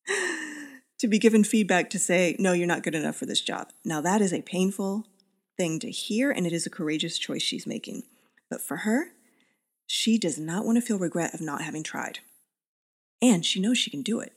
to 0.98 1.08
be 1.08 1.18
given 1.18 1.44
feedback 1.44 1.90
to 1.90 1.98
say, 1.98 2.36
no, 2.38 2.52
you're 2.52 2.66
not 2.66 2.82
good 2.82 2.94
enough 2.94 3.16
for 3.16 3.26
this 3.26 3.40
job. 3.40 3.70
Now, 3.84 4.00
that 4.00 4.20
is 4.20 4.32
a 4.32 4.42
painful 4.42 5.06
thing 5.56 5.78
to 5.80 5.90
hear, 5.90 6.30
and 6.30 6.46
it 6.46 6.52
is 6.52 6.66
a 6.66 6.70
courageous 6.70 7.18
choice 7.18 7.42
she's 7.42 7.66
making. 7.66 8.04
But 8.50 8.60
for 8.60 8.78
her, 8.78 9.12
she 9.86 10.18
does 10.18 10.38
not 10.38 10.64
want 10.64 10.76
to 10.76 10.82
feel 10.82 10.98
regret 10.98 11.34
of 11.34 11.40
not 11.40 11.62
having 11.62 11.82
tried. 11.82 12.20
And 13.22 13.44
she 13.44 13.60
knows 13.60 13.78
she 13.78 13.90
can 13.90 14.02
do 14.02 14.20
it. 14.20 14.32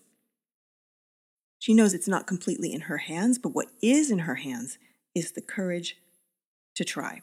She 1.60 1.74
knows 1.74 1.93
it's 1.93 2.08
not 2.08 2.28
completely 2.28 2.72
in 2.72 2.82
her 2.82 2.98
hands, 2.98 3.38
but 3.38 3.54
what 3.54 3.67
is 3.82 4.10
in 4.10 4.19
her 4.19 4.36
hands 4.36 4.78
is 5.13 5.34
the 5.34 5.41
courage 5.41 5.98
to 6.76 6.86
try. 6.86 7.22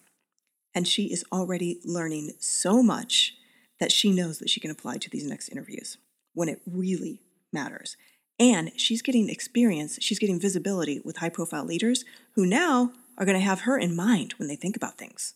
And 0.74 0.86
she 0.86 1.04
is 1.04 1.24
already 1.32 1.80
learning 1.84 2.32
so 2.38 2.82
much 2.82 3.34
that 3.80 3.92
she 3.92 4.12
knows 4.12 4.38
that 4.38 4.50
she 4.50 4.60
can 4.60 4.70
apply 4.70 4.98
to 4.98 5.10
these 5.10 5.26
next 5.26 5.48
interviews 5.48 5.96
when 6.34 6.48
it 6.48 6.60
really 6.66 7.20
matters. 7.52 7.96
And 8.38 8.72
she's 8.76 9.00
getting 9.00 9.30
experience, 9.30 9.98
she's 10.02 10.18
getting 10.18 10.38
visibility 10.38 11.00
with 11.02 11.16
high 11.16 11.30
profile 11.30 11.64
leaders 11.64 12.04
who 12.34 12.44
now 12.44 12.92
are 13.16 13.24
going 13.24 13.38
to 13.38 13.44
have 13.44 13.60
her 13.60 13.78
in 13.78 13.96
mind 13.96 14.34
when 14.36 14.48
they 14.48 14.56
think 14.56 14.76
about 14.76 14.98
things. 14.98 15.34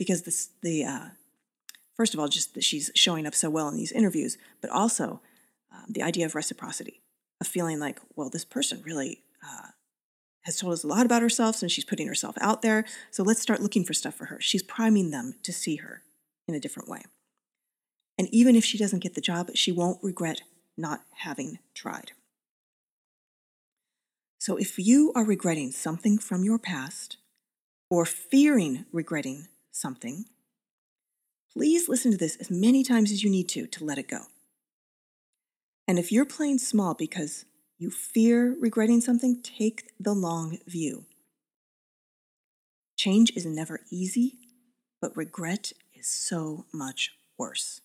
Because 0.00 0.22
this, 0.22 0.48
the, 0.62 0.82
uh, 0.82 1.08
first 1.94 2.14
of 2.14 2.20
all, 2.20 2.26
just 2.26 2.54
that 2.54 2.64
she's 2.64 2.90
showing 2.94 3.26
up 3.26 3.34
so 3.34 3.50
well 3.50 3.68
in 3.68 3.76
these 3.76 3.92
interviews, 3.92 4.38
but 4.62 4.70
also 4.70 5.20
um, 5.70 5.84
the 5.90 6.02
idea 6.02 6.24
of 6.24 6.34
reciprocity, 6.34 7.02
of 7.38 7.46
feeling 7.46 7.78
like, 7.78 8.00
well, 8.16 8.30
this 8.30 8.46
person 8.46 8.80
really 8.82 9.24
uh, 9.44 9.72
has 10.44 10.56
told 10.56 10.72
us 10.72 10.84
a 10.84 10.86
lot 10.86 11.04
about 11.04 11.20
herself 11.20 11.60
and 11.60 11.70
she's 11.70 11.84
putting 11.84 12.06
herself 12.06 12.34
out 12.40 12.62
there. 12.62 12.86
So 13.10 13.22
let's 13.22 13.42
start 13.42 13.60
looking 13.60 13.84
for 13.84 13.92
stuff 13.92 14.14
for 14.14 14.24
her. 14.24 14.38
She's 14.40 14.62
priming 14.62 15.10
them 15.10 15.34
to 15.42 15.52
see 15.52 15.76
her 15.76 16.00
in 16.48 16.54
a 16.54 16.60
different 16.60 16.88
way. 16.88 17.02
And 18.18 18.26
even 18.32 18.56
if 18.56 18.64
she 18.64 18.78
doesn't 18.78 19.02
get 19.02 19.14
the 19.14 19.20
job, 19.20 19.50
she 19.54 19.70
won't 19.70 20.02
regret 20.02 20.40
not 20.78 21.02
having 21.16 21.58
tried. 21.74 22.12
So 24.38 24.56
if 24.56 24.78
you 24.78 25.12
are 25.14 25.24
regretting 25.24 25.72
something 25.72 26.16
from 26.16 26.42
your 26.42 26.58
past 26.58 27.18
or 27.90 28.06
fearing 28.06 28.86
regretting 28.92 29.48
something, 29.70 30.26
please 31.52 31.88
listen 31.88 32.10
to 32.10 32.16
this 32.16 32.36
as 32.36 32.50
many 32.50 32.82
times 32.82 33.10
as 33.12 33.22
you 33.22 33.30
need 33.30 33.48
to 33.50 33.66
to 33.66 33.84
let 33.84 33.98
it 33.98 34.08
go. 34.08 34.22
And 35.88 35.98
if 35.98 36.12
you're 36.12 36.24
playing 36.24 36.58
small 36.58 36.94
because 36.94 37.44
you 37.78 37.90
fear 37.90 38.54
regretting 38.60 39.00
something, 39.00 39.42
take 39.42 39.90
the 39.98 40.12
long 40.12 40.58
view. 40.66 41.06
Change 42.96 43.32
is 43.34 43.46
never 43.46 43.80
easy, 43.90 44.38
but 45.00 45.16
regret 45.16 45.72
is 45.94 46.06
so 46.06 46.66
much 46.72 47.12
worse, 47.38 47.80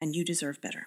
and 0.00 0.14
you 0.14 0.24
deserve 0.24 0.60
better. 0.60 0.86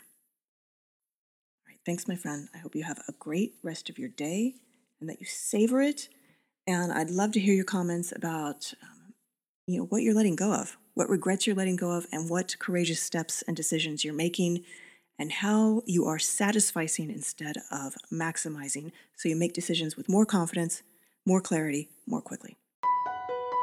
All 1.60 1.68
right, 1.68 1.80
thanks, 1.86 2.08
my 2.08 2.16
friend. 2.16 2.48
I 2.56 2.60
hope 2.60 2.76
you 2.76 2.84
have 2.84 3.02
a 3.08 3.14
great 3.20 3.56
rest 3.62 3.90
of 3.90 4.00
your 4.00 4.10
day 4.10 4.56
and 5.02 5.10
that 5.10 5.20
you 5.20 5.26
savor 5.26 5.82
it. 5.82 6.08
And 6.66 6.92
I'd 6.92 7.10
love 7.10 7.34
to 7.34 7.40
hear 7.40 7.54
your 7.54 7.66
comments 7.66 8.14
about, 8.16 8.74
um, 8.82 8.95
you 9.68 9.80
know, 9.80 9.86
what 9.86 10.04
you're 10.04 10.14
letting 10.14 10.36
go 10.36 10.54
of, 10.54 10.78
what 10.94 11.10
regrets 11.10 11.48
you're 11.48 11.56
letting 11.56 11.76
go 11.76 11.92
of, 11.92 12.06
and 12.12 12.30
what 12.30 12.58
courageous 12.60 13.02
steps 13.02 13.44
and 13.48 13.58
decisions 13.58 14.06
you're 14.06 14.14
making 14.14 14.64
and 15.18 15.32
how 15.32 15.82
you 15.86 16.06
are 16.06 16.18
satisficing 16.18 17.10
instead 17.14 17.56
of 17.72 17.96
maximizing 18.12 18.92
so 19.16 19.30
you 19.30 19.36
make 19.36 19.54
decisions 19.54 19.96
with 19.96 20.10
more 20.10 20.26
confidence, 20.26 20.84
more 21.26 21.42
clarity, 21.42 21.90
more 22.06 22.22
quickly. 22.22 22.58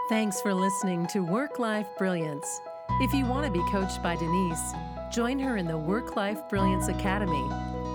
Thanks 0.08 0.40
for 0.40 0.52
listening 0.52 1.06
to 1.08 1.20
Work 1.20 1.58
Life 1.58 1.86
Brilliance. 1.98 2.60
If 3.00 3.12
you 3.14 3.24
want 3.26 3.46
to 3.46 3.52
be 3.52 3.64
coached 3.70 4.02
by 4.02 4.16
Denise, 4.16 4.72
join 5.12 5.38
her 5.38 5.56
in 5.56 5.66
the 5.66 5.78
Work 5.78 6.16
Life 6.16 6.48
Brilliance 6.48 6.88
Academy, 6.88 7.42